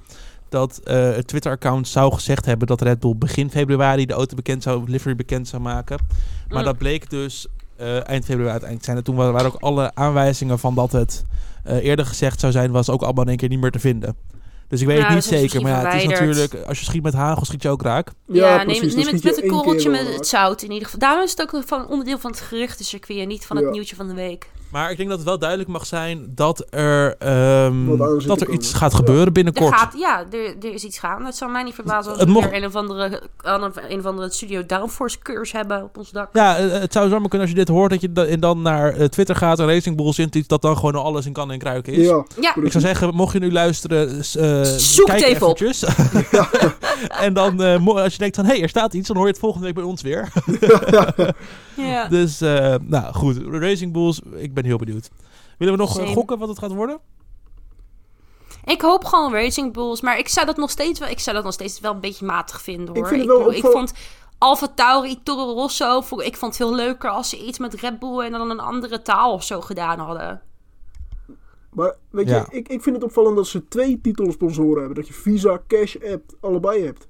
dat 0.49 0.81
het 0.85 1.27
Twitter-account 1.27 1.89
zou 1.89 2.13
gezegd 2.13 2.45
hebben 2.45 2.67
dat 2.67 2.81
Red 2.81 3.01
Bull 3.01 3.15
begin 3.17 3.51
februari 3.51 4.07
de 4.07 4.13
auto 4.13 4.37
bekend 4.37 4.63
zou, 4.63 4.91
livery 4.91 5.15
bekend 5.17 5.49
zou 5.49 5.63
maken. 5.63 5.99
Maar 6.49 6.59
Mm. 6.59 6.65
dat 6.65 6.79
bleek 6.79 7.11
dus 7.11 7.47
eh, 7.77 8.09
eind 8.09 8.25
februari 8.25 8.51
uiteindelijk 8.51 8.79
te 8.79 8.85
zijn. 8.85 8.97
En 8.97 9.05
toen 9.05 9.15
wa- 9.17 9.31
waren 9.31 9.53
ook 9.55 9.61
alle 9.63 9.95
aanwijzingen 9.95 10.59
van 10.59 10.75
dat 10.75 10.93
het 10.93 11.25
eerder 11.65 12.07
gezegd 12.07 12.41
zou 12.41 12.53
zijn, 12.53 12.71
was 12.71 12.91
ook 12.91 13.03
allemaal 13.03 13.23
in 13.25 13.29
één 13.29 13.39
keer 13.39 13.49
niet 13.49 13.61
meer 13.61 13.71
te 13.71 13.79
vinden. 13.79 14.17
Dus 14.69 14.81
ik 14.81 14.87
weet 14.87 14.97
Ja, 14.97 15.05
het 15.05 15.15
niet 15.15 15.25
dat 15.25 15.33
is 15.33 15.39
zeker, 15.41 15.63
maar 15.63 15.71
ja, 15.73 15.91
het 15.91 16.03
is 16.03 16.09
natuurlijk, 16.09 16.55
als 16.67 16.79
je 16.79 16.85
schiet 16.85 17.03
met 17.03 17.15
hagel, 17.15 17.45
schiet 17.45 17.63
je 17.63 17.69
ook 17.69 17.83
raak. 17.83 18.11
Ja, 18.27 18.65
precies, 18.65 18.95
neem, 18.95 19.05
neem 19.05 19.15
het 19.15 19.25
met 19.25 19.43
een 19.43 19.49
korreltje 19.49 19.91
met 19.91 20.15
het 20.15 20.27
zout 20.27 20.63
in 20.63 20.69
ieder 20.71 20.85
geval. 20.85 21.01
Daarom 21.01 21.25
is 21.25 21.31
het 21.31 21.41
ook 21.43 21.63
van 21.67 21.89
onderdeel 21.89 22.19
van 22.19 22.31
het 22.31 22.41
geruchtencircuit 22.41 23.19
en 23.19 23.29
niet 23.29 23.47
van 23.47 23.57
het 23.57 23.71
nieuwtje 23.71 23.97
van 23.97 24.09
de 24.09 24.15
week. 24.15 24.51
Maar 24.77 24.91
ik 24.91 24.97
denk 24.97 25.09
dat 25.09 25.19
het 25.19 25.27
wel 25.29 25.39
duidelijk 25.39 25.69
mag 25.71 25.87
zijn 25.87 26.33
dat 26.35 26.67
er, 26.71 27.17
ehm, 27.19 27.97
dat 28.27 28.41
er 28.41 28.51
iets 28.51 28.73
gaat 28.75 28.91
Ja. 28.91 28.97
gebeuren 28.97 29.27
Er 29.27 29.33
binnenkort. 29.33 29.75
gaat, 29.75 29.95
ja, 29.99 30.25
er, 30.31 30.55
er 30.61 30.73
is 30.75 30.85
iets 30.85 30.99
gaan. 30.99 31.25
Het 31.25 31.37
zou 31.37 31.51
mij 31.51 31.63
niet 31.63 31.75
verbazen 31.75 32.13
als 32.13 32.23
we 32.25 32.31
mocht- 32.31 32.51
weer 32.51 32.59
een 32.59 32.67
of 32.67 32.75
andere, 32.75 33.23
een, 33.43 33.73
een 33.89 33.99
of 33.99 34.05
andere 34.07 34.31
studio 34.31 34.67
downforce 34.67 35.19
cursus 35.23 35.53
hebben 35.53 35.83
op 35.83 35.97
ons 35.99 36.11
dak. 36.11 36.29
Ja, 36.33 36.57
eh, 36.57 36.71
het 36.81 36.93
zou 36.93 37.09
zomaar 37.09 37.29
kunnen 37.29 37.41
als 37.49 37.51
je 37.57 37.65
dit 37.65 37.69
hoort, 37.69 37.91
dat 37.91 38.01
je 38.01 38.39
dan 38.39 38.63
naar 38.63 38.93
eh, 38.93 39.05
Twitter 39.07 39.37
gaat 39.37 39.59
en 39.59 39.67
Racing 39.67 39.97
Bulls 39.97 40.19
intypt, 40.19 40.49
dat 40.49 40.63
dan 40.63 40.77
gewoon 40.77 40.95
alles 40.95 41.27
in 41.27 41.33
kan 41.33 41.51
en 41.51 41.59
kruiken 41.59 41.93
is. 41.93 42.07
Ja, 42.07 42.25
Ja, 42.41 42.55
Ik 42.63 42.71
zou 42.73 42.85
zeggen, 42.85 43.15
mocht 43.15 43.33
je 43.33 43.39
nu 43.39 43.53
luisteren, 43.53 44.09
eh, 44.19 44.63
Zoek 44.63 45.07
kijk 45.07 45.23
even 45.23 45.35
eventjes. 45.47 45.85
en 47.27 47.33
dan, 47.35 47.63
eh, 47.63 47.79
mo- 47.79 47.99
als 47.99 48.13
je 48.13 48.19
denkt 48.19 48.37
van, 48.37 48.45
hé, 48.45 48.53
hey, 48.53 48.63
er 48.63 48.69
staat 48.69 48.95
iets, 48.95 49.07
dan 49.09 49.17
hoor 49.17 49.27
je 49.27 49.33
het 49.33 49.41
volgende 49.41 49.67
week 49.67 49.75
bij 49.75 49.85
ons 49.85 50.03
weer. 50.03 50.29
ja. 51.77 52.09
dus, 52.19 52.41
eh, 52.41 52.75
nou 52.83 53.15
goed, 53.15 53.37
Racing 53.51 53.93
Bulls, 53.93 54.21
ik 54.35 54.55
ben 54.55 54.65
heel 54.65 54.79
benieuwd. 54.79 55.11
Willen 55.59 55.75
we 55.75 55.81
nog 55.81 55.97
eh, 55.99 56.03
Same. 56.03 56.15
gokken 56.15 56.39
wat 56.39 56.49
het 56.49 56.59
gaat 56.59 56.73
worden? 56.73 56.99
Ik 58.65 58.81
hoop 58.81 59.05
gewoon 59.05 59.33
Racing 59.33 59.73
Bulls, 59.73 60.01
maar 60.01 60.19
ik 60.19 60.29
zou 60.29 60.47
dat 60.47 60.57
nog 60.57 60.71
steeds 60.71 60.99
wel, 61.01 61.09
ik 61.09 61.19
zou 61.21 61.37
dat 61.37 61.45
nog 61.45 61.55
steeds 61.55 61.81
wel 61.81 61.93
een 61.95 62.01
beetje 62.01 62.27
matig 62.27 62.63
vinden 62.63 62.89
hoor. 62.89 62.97
Ik 62.97 63.07
vind 63.07 63.21
het 63.21 63.29
wel 63.29 63.39
bedoel, 63.39 63.55
ik 63.55 63.65
vond 63.65 63.93
Alfa 64.39 64.69
Tauri, 64.75 65.23
Toro 65.23 65.53
Rosso, 65.53 65.99
ik 65.99 66.37
vond 66.37 66.41
het 66.41 66.57
veel 66.57 66.75
leuker 66.75 67.11
als 67.11 67.29
ze 67.29 67.47
iets 67.47 67.59
met 67.59 67.75
Red 67.75 67.99
Bull 67.99 68.19
en 68.21 68.33
dan 68.33 68.51
een 68.51 68.61
andere 68.61 69.03
taal 69.03 69.33
of 69.33 69.45
zo 69.45 69.61
gedaan 69.61 69.99
hadden. 69.99 70.43
maar 71.71 71.95
weet 72.11 72.29
Ja. 72.29 72.47
je, 72.51 72.57
ik, 72.57 72.69
ik 72.69 72.83
vind 72.83 72.97
het 72.97 73.05
opvallend 73.05 73.37
dat 73.37 73.47
ze 73.47 73.69
twee 73.69 74.01
titelsponsoren 74.01 74.79
hebben. 74.79 74.95
Dat 74.95 75.07
je 75.09 75.15
Visa, 75.15 75.61
Cash 75.67 75.97
App, 76.13 76.23
allebei 76.41 76.85
hebt. 76.85 77.09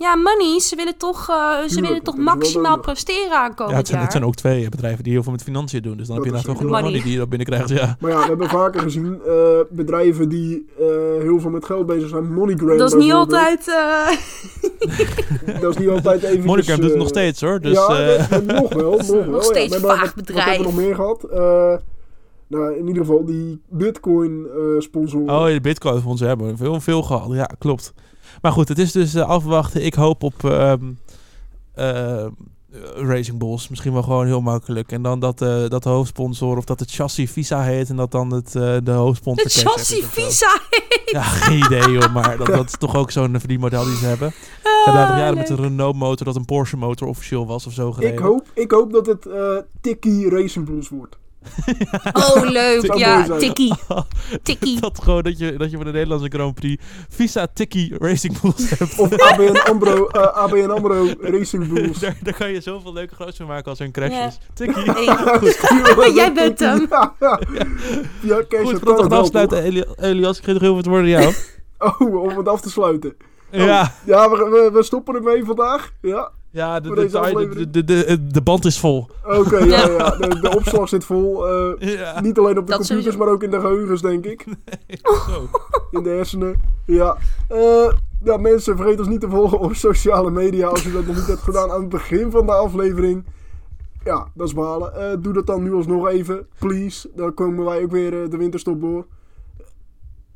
Ja, 0.00 0.16
money, 0.16 0.60
ze 0.60 0.76
willen 0.76 0.96
toch, 0.96 1.28
eh, 1.28 1.58
ze 1.68 1.74
willen 1.80 1.94
dat 1.94 2.04
toch 2.04 2.16
maximaal 2.16 2.78
presteren 2.78 3.32
aankomend 3.38 3.70
ja, 3.72 3.76
het 3.78 3.88
zijn, 3.88 4.00
het 4.00 4.12
zijn 4.12 4.24
ook 4.24 4.34
twee 4.34 4.68
bedrijven 4.68 5.04
die 5.04 5.12
heel 5.12 5.22
veel 5.22 5.32
met 5.32 5.42
financiën 5.42 5.82
doen. 5.82 5.96
Dus 5.96 6.06
dan 6.06 6.16
Dat 6.16 6.24
heb 6.24 6.34
je 6.34 6.40
wel 6.40 6.40
zeker 6.40 6.56
genoeg 6.56 6.72
money. 6.72 6.86
money 6.90 7.02
die 7.02 7.12
je 7.12 7.18
dan 7.18 7.28
binnenkrijgt. 7.28 7.68
Ja. 7.68 7.96
Maar 8.00 8.10
ja, 8.10 8.18
we 8.20 8.26
hebben 8.26 8.48
vaker 8.48 8.80
gezien 8.80 9.20
eh, 9.26 9.32
bedrijven 9.70 10.28
die 10.28 10.66
eh, 10.78 10.86
heel 11.20 11.40
veel 11.40 11.50
met 11.50 11.64
geld 11.64 11.86
bezig 11.86 12.08
zijn. 12.08 12.32
MoneyGram 12.34 12.78
Dat 12.78 12.94
is 12.94 13.02
niet 13.04 13.12
altijd... 13.12 13.68
eh, 13.68 15.60
Dat 15.60 15.70
is 15.70 15.76
niet 15.78 15.88
altijd 15.88 16.22
even. 16.22 16.44
Monogram 16.46 16.80
doet 16.80 16.90
het 16.90 16.98
nog 16.98 17.08
steeds 17.08 17.40
hoor. 17.40 17.60
Dus, 17.60 17.72
ja, 17.72 17.88
dat- 18.06 18.30
dat- 18.30 18.44
nog 18.44 18.72
wel. 18.74 18.90
Nog, 18.96 19.06
wel, 19.26 19.34
ja. 19.34 19.40
steeds 19.40 19.68
We 19.76 19.78
hebben- 19.80 19.96
vaag 19.98 20.14
bedrijf. 20.14 20.44
Wat 20.46 20.54
hebben 20.56 20.66
we 20.66 20.72
nog 20.76 20.84
meer 20.86 20.94
gehad? 20.94 21.24
Nou, 22.50 22.76
in 22.76 22.86
ieder 22.86 23.04
geval 23.04 23.24
die 23.24 23.62
Bitcoin 23.68 24.46
eh 24.46 24.80
sponsoren. 24.80 25.34
Oh, 25.34 25.46
de 25.46 25.60
Bitcoin 25.60 26.00
fondsen 26.00 26.28
hebben 26.28 26.46
we 26.46 26.56
veel, 26.56 26.80
veel 26.80 27.02
gehad. 27.02 27.32
Ja, 27.32 27.50
klopt. 27.58 27.94
Maar 28.42 28.52
goed, 28.52 28.68
het 28.68 28.78
is 28.78 28.92
dus 28.92 29.14
eh, 29.14 29.28
afwachten. 29.28 29.84
Ik 29.84 29.94
hoop 29.94 30.22
op 30.22 30.44
ehm, 30.44 30.92
eh, 31.74 32.26
Racing 32.94 33.38
Bulls. 33.38 33.68
Misschien 33.68 33.92
wel 33.92 34.02
gewoon 34.02 34.26
heel 34.26 34.40
makkelijk. 34.40 34.92
En 34.92 35.02
dan 35.02 35.20
dat, 35.20 35.42
eh, 35.42 35.68
dat 35.68 35.82
de 35.82 35.88
hoofdsponsor 35.88 36.56
of 36.56 36.64
dat 36.64 36.80
het 36.80 36.90
chassis 36.90 37.30
Visa 37.30 37.62
heet 37.62 37.88
en 37.88 37.96
dat 37.96 38.10
dan 38.10 38.32
het, 38.32 38.54
eh, 38.54 38.76
de 38.84 38.90
hoofdsponsor 38.90 39.46
is 39.46 39.62
chassis 39.62 40.04
visa. 40.04 40.60
Ja, 41.04 41.22
geen 41.22 41.64
idee 41.64 41.98
hoor, 41.98 42.10
maar 42.10 42.36
dat, 42.36 42.46
dat 42.46 42.66
is 42.66 42.76
toch 42.78 42.96
ook 42.96 43.10
zo'n 43.10 43.38
verdienmodel 43.38 43.84
die 43.84 43.96
ze 43.96 44.06
hebben. 44.06 44.30
Ze 44.30 44.82
hebben 44.84 45.02
later 45.02 45.18
jaren 45.18 45.36
met 45.36 45.46
de 45.46 45.54
leuk. 45.54 45.62
Renault 45.62 45.96
motor 45.96 46.26
dat 46.26 46.36
een 46.36 46.44
Porsche 46.44 46.76
motor 46.76 47.08
officieel 47.08 47.46
was 47.46 47.66
of 47.66 47.72
zo 47.72 47.92
gereden. 47.92 48.14
ik, 48.14 48.20
hoop, 48.20 48.46
ik 48.54 48.70
hoop 48.70 48.92
dat 48.92 49.06
het 49.06 49.26
eh 49.26 49.56
Tikkie 49.80 50.28
Racing 50.28 50.66
Bulls 50.66 50.88
wordt. 50.88 51.18
Oh, 52.12 52.42
leuk. 52.50 52.94
Ja, 52.94 53.36
tikkie. 53.38 53.74
Tikkie. 54.42 54.80
dat 54.80 55.00
gewoon 55.02 55.22
dat 55.22 55.38
je, 55.38 55.56
dat 55.56 55.70
je 55.70 55.76
voor 55.76 55.84
de 55.84 55.92
Nederlandse 55.92 56.28
Grand 56.28 56.54
Prix 56.54 56.82
Visa 57.08 57.46
Tikkie 57.54 57.94
Racing 57.98 58.40
Bulls 58.40 58.70
hebt. 58.78 58.98
Of 58.98 59.12
ABN 59.18 59.56
AMRO, 59.56 60.06
eh, 60.06 60.22
ABN 60.36 60.70
AMRO 60.70 61.06
Racing 61.20 61.72
Bulls. 61.72 61.98
Daar, 61.98 62.16
daar 62.22 62.34
kan 62.34 62.50
je 62.52 62.60
zoveel 62.60 62.92
leuke 62.92 63.14
groots 63.14 63.36
van 63.36 63.46
maken 63.46 63.70
als 63.70 63.78
er 63.78 63.84
een 63.86 63.92
crash 63.92 64.10
Ja. 64.10 64.26
is. 64.26 64.38
Tikkie. 64.54 64.90
Hey, 64.92 66.12
Jij 66.12 66.32
bent 66.32 66.58
hem. 66.58 66.86
Ja, 66.90 67.14
ja. 67.20 67.40
ja 68.20 68.42
Kees, 68.48 68.60
Goed, 68.60 68.70
dat 68.72 68.80
voordat 68.80 69.02
we 69.02 69.08
wel, 69.08 69.20
afsluiten, 69.20 69.62
Eli- 69.62 69.84
Elias, 69.96 70.38
ik 70.38 70.44
geef 70.44 70.52
nog 70.52 70.62
heel 70.62 70.72
veel 70.72 70.82
te 70.82 70.88
worden 70.88 71.14
aan 71.16 71.22
jou. 71.22 71.34
toch? 71.78 71.98
Oh, 72.00 72.22
om 72.22 72.36
het 72.36 72.48
af 72.48 72.60
te 72.60 72.70
sluiten. 72.70 73.16
Oh, 73.52 73.60
ja, 73.60 73.94
Ja, 74.04 74.30
we, 74.30 74.36
we, 74.36 74.70
we 74.72 74.82
stoppen 74.82 75.14
ermee 75.14 75.44
vandaag. 75.44 75.92
Ja, 76.00 76.30
ja 76.50 76.80
de, 76.80 76.94
de, 76.94 77.06
de, 77.06 77.18
aflevering? 77.18 77.70
de, 77.70 77.84
de, 77.84 78.26
de 78.26 78.42
band 78.42 78.64
is 78.64 78.78
vol. 78.80 79.06
oké. 79.24 79.56
ja, 79.58 79.88
ja. 79.88 80.10
De, 80.10 80.38
de 80.40 80.50
opslag 80.56 80.88
zit 80.88 81.04
vol. 81.04 81.48
eh, 81.48 81.92
Ja, 81.98 82.20
niet 82.20 82.38
alleen 82.38 82.58
op 82.58 82.66
de 82.66 82.70
Dat 82.72 82.86
computers, 82.86 82.86
sowieso. 82.88 83.18
maar 83.18 83.28
ook 83.28 83.42
in 83.42 83.50
de 83.50 83.60
geheugens, 83.60 84.02
denk 84.02 84.24
ik. 84.26 84.44
zo. 85.28 85.48
In 85.90 86.02
de 86.02 86.08
hersenen. 86.10 86.60
Ja. 86.86 87.16
Eh, 87.48 87.90
ja, 88.24 88.36
mensen, 88.36 88.76
vergeet 88.76 88.98
ons 88.98 89.08
niet 89.08 89.20
te 89.20 89.28
volgen 89.28 89.58
op 89.58 89.74
sociale 89.74 90.30
media. 90.30 90.66
Als 90.66 90.82
je 90.82 90.92
dat 90.92 91.06
nog 91.06 91.16
niet 91.16 91.26
hebt 91.26 91.40
gedaan 91.42 91.70
aan 91.70 91.80
het 91.80 91.88
begin 91.88 92.30
van 92.30 92.46
de 92.46 92.52
aflevering. 92.52 93.24
Ja, 94.04 94.28
dat 94.34 94.46
is 94.46 94.54
balen. 94.54 94.94
Eh, 94.94 95.16
doe 95.20 95.32
dat 95.32 95.46
dan 95.46 95.62
nu 95.62 95.72
alsnog 95.74 96.08
even, 96.08 96.46
please. 96.58 97.10
Dan 97.14 97.34
komen 97.34 97.64
wij 97.64 97.82
ook 97.82 97.90
weer 97.90 98.22
eh, 98.22 98.30
de 98.30 98.36
winterstop 98.36 98.80
door. 98.80 99.06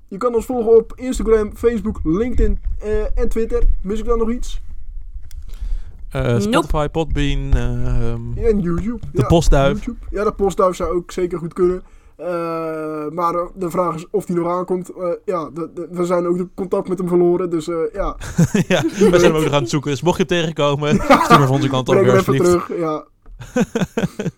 Je 0.09 0.17
kan 0.17 0.35
ons 0.35 0.47
volgen 0.47 0.77
op 0.77 0.93
Instagram, 0.97 1.57
Facebook, 1.57 2.01
LinkedIn 2.03 2.61
eh, 2.79 3.19
en 3.19 3.29
Twitter. 3.29 3.63
Mis 3.83 3.99
ik 3.99 4.05
dan 4.05 4.19
nog 4.19 4.31
iets? 4.31 4.63
Eh, 6.15 6.41
Spotify, 6.41 6.89
Podbean, 6.89 7.53
ehm, 7.55 8.47
en 8.47 8.61
YouTube. 8.61 8.99
de 9.13 9.21
ja, 9.21 9.27
postduif. 9.27 9.85
YouTube. 9.85 10.07
Ja, 10.11 10.25
de 10.25 10.33
postduif 10.33 10.77
zou 10.77 10.97
ook 10.97 11.11
zeker 11.13 11.39
goed 11.39 11.53
kunnen. 11.53 11.83
Eh, 12.17 12.27
maar 13.11 13.33
de 13.55 13.71
vraag 13.71 13.95
is 13.95 14.07
of 14.11 14.25
die 14.25 14.37
nog 14.37 14.49
aankomt. 14.53 14.89
Eh, 14.91 15.09
ja, 15.25 15.51
de- 15.55 15.71
de- 15.75 15.89
we 15.91 16.05
zijn 16.05 16.27
ook 16.27 16.37
de 16.37 16.49
contact 16.55 16.89
met 16.89 16.99
hem 16.99 17.09
verloren. 17.09 17.51
Dus 17.51 17.67
ja, 17.93 18.17
ja, 18.69 18.83
we 18.83 19.09
zijn 19.19 19.23
hem 19.23 19.35
ook 19.35 19.43
nog 19.45 19.53
aan 19.53 19.61
het 19.61 19.71
zoeken. 19.71 19.91
Dus 19.91 20.03
mocht 20.03 20.17
je 20.17 20.25
hem 20.29 20.39
tegenkomen, 20.41 20.95
stuur 20.95 21.29
hem 21.39 21.47
van 21.47 21.51
onze 21.57 21.69
kant 21.69 21.89
op 21.89 21.95
breng 21.95 22.19
even 22.19 22.37
terug. 22.37 22.71
Ja, 22.79 23.05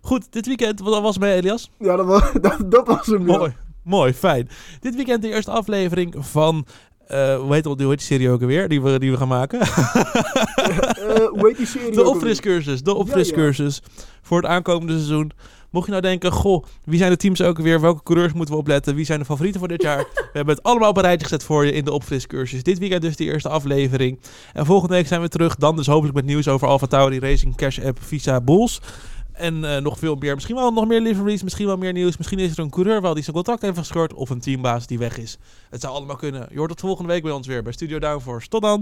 Goed, 0.00 0.32
dit 0.32 0.46
weekend, 0.46 0.80
wat 0.80 1.00
was 1.02 1.10
het 1.14 1.18
bij 1.20 1.36
Elias? 1.36 1.70
ja 1.78 1.96
dat, 1.96 2.06
was, 2.06 2.32
dat, 2.40 2.56
dat 2.64 2.86
was 2.86 3.06
hem. 3.06 3.26
ja. 3.28 3.36
Mooi, 3.38 3.54
mooi, 3.84 4.14
fijn. 4.14 4.48
Dit 4.80 4.94
weekend 4.94 5.22
de 5.22 5.28
eerste 5.28 5.50
aflevering 5.50 6.14
van... 6.18 6.66
eh, 7.10 7.36
hoe, 7.40 7.54
heet, 7.54 7.64
hoe 7.64 7.76
heet 7.78 7.88
die 7.88 8.06
serie 8.06 8.30
ook 8.30 8.40
alweer, 8.40 8.68
die 8.68 8.82
we, 8.82 8.98
die 8.98 9.10
we 9.10 9.16
gaan 9.16 9.28
maken? 9.28 9.60
Eh, 9.60 9.66
hoe 11.26 11.46
heet 11.46 11.56
die 11.56 11.66
serie? 11.66 11.90
De 12.00 12.04
opfriscursus, 12.04 12.82
de 12.82 12.94
opfriscursus 12.94 13.82
voor 14.22 14.36
het 14.36 14.46
aankomende 14.46 14.92
seizoen. 14.92 15.32
Mocht 15.70 15.84
je 15.84 15.90
nou 15.90 16.02
denken, 16.02 16.32
goh, 16.32 16.64
wie 16.84 16.98
zijn 16.98 17.10
de 17.10 17.16
teams 17.16 17.42
ook 17.42 17.58
weer? 17.58 17.80
Welke 17.80 18.02
coureurs 18.02 18.32
moeten 18.32 18.54
we 18.54 18.60
opletten? 18.60 18.94
Wie 18.94 19.04
zijn 19.04 19.18
de 19.18 19.24
favorieten 19.24 19.60
voor 19.60 19.68
dit 19.68 19.82
jaar? 19.82 19.98
We 20.14 20.28
hebben 20.32 20.54
het 20.54 20.64
allemaal 20.64 20.88
op 20.88 20.96
een 20.96 21.02
rijtje 21.02 21.26
gezet 21.26 21.44
voor 21.44 21.66
je 21.66 21.72
in 21.72 21.84
de 21.84 21.92
opfriscursus. 21.92 22.62
Dit 22.62 22.78
weekend 22.78 23.02
dus 23.02 23.16
de 23.16 23.24
eerste 23.24 23.48
aflevering. 23.48 24.18
En 24.52 24.66
volgende 24.66 24.94
week 24.94 25.06
zijn 25.06 25.20
we 25.20 25.28
terug. 25.28 25.56
Dan 25.56 25.76
dus 25.76 25.86
hopelijk 25.86 26.14
met 26.14 26.24
nieuws 26.24 26.48
over 26.48 26.68
Alfa 26.68 26.86
Tauri 26.86 27.18
Racing, 27.18 27.56
Cash 27.56 27.78
App, 27.78 27.98
Visa, 28.02 28.40
Bulls. 28.40 28.80
En 29.40 29.64
eh, 29.64 29.82
nog 29.82 29.98
veel 29.98 30.14
meer. 30.14 30.34
Misschien 30.34 30.56
wel 30.56 30.72
nog 30.72 30.86
meer 30.86 31.00
liveries. 31.00 31.42
Misschien 31.42 31.66
wel 31.66 31.76
meer 31.76 31.92
nieuws. 31.92 32.16
Misschien 32.16 32.38
is 32.38 32.52
er 32.52 32.58
een 32.58 32.70
coureur 32.70 33.02
wel 33.02 33.14
die 33.14 33.22
zijn 33.22 33.36
contract 33.36 33.62
heeft 33.62 33.78
gescheurd. 33.78 34.14
Of 34.14 34.30
een 34.30 34.40
teambaas 34.40 34.86
die 34.86 34.98
weg 34.98 35.18
is. 35.18 35.38
Het 35.70 35.80
zou 35.80 35.94
allemaal 35.94 36.16
kunnen. 36.16 36.46
Je 36.50 36.58
hoort 36.58 36.70
het 36.70 36.80
volgende 36.80 37.12
week 37.12 37.22
bij 37.22 37.32
ons 37.32 37.46
weer 37.46 37.62
bij 37.62 37.72
Studio 37.72 37.98
Downforce. 37.98 38.48
Tot 38.48 38.62
dan! 38.62 38.78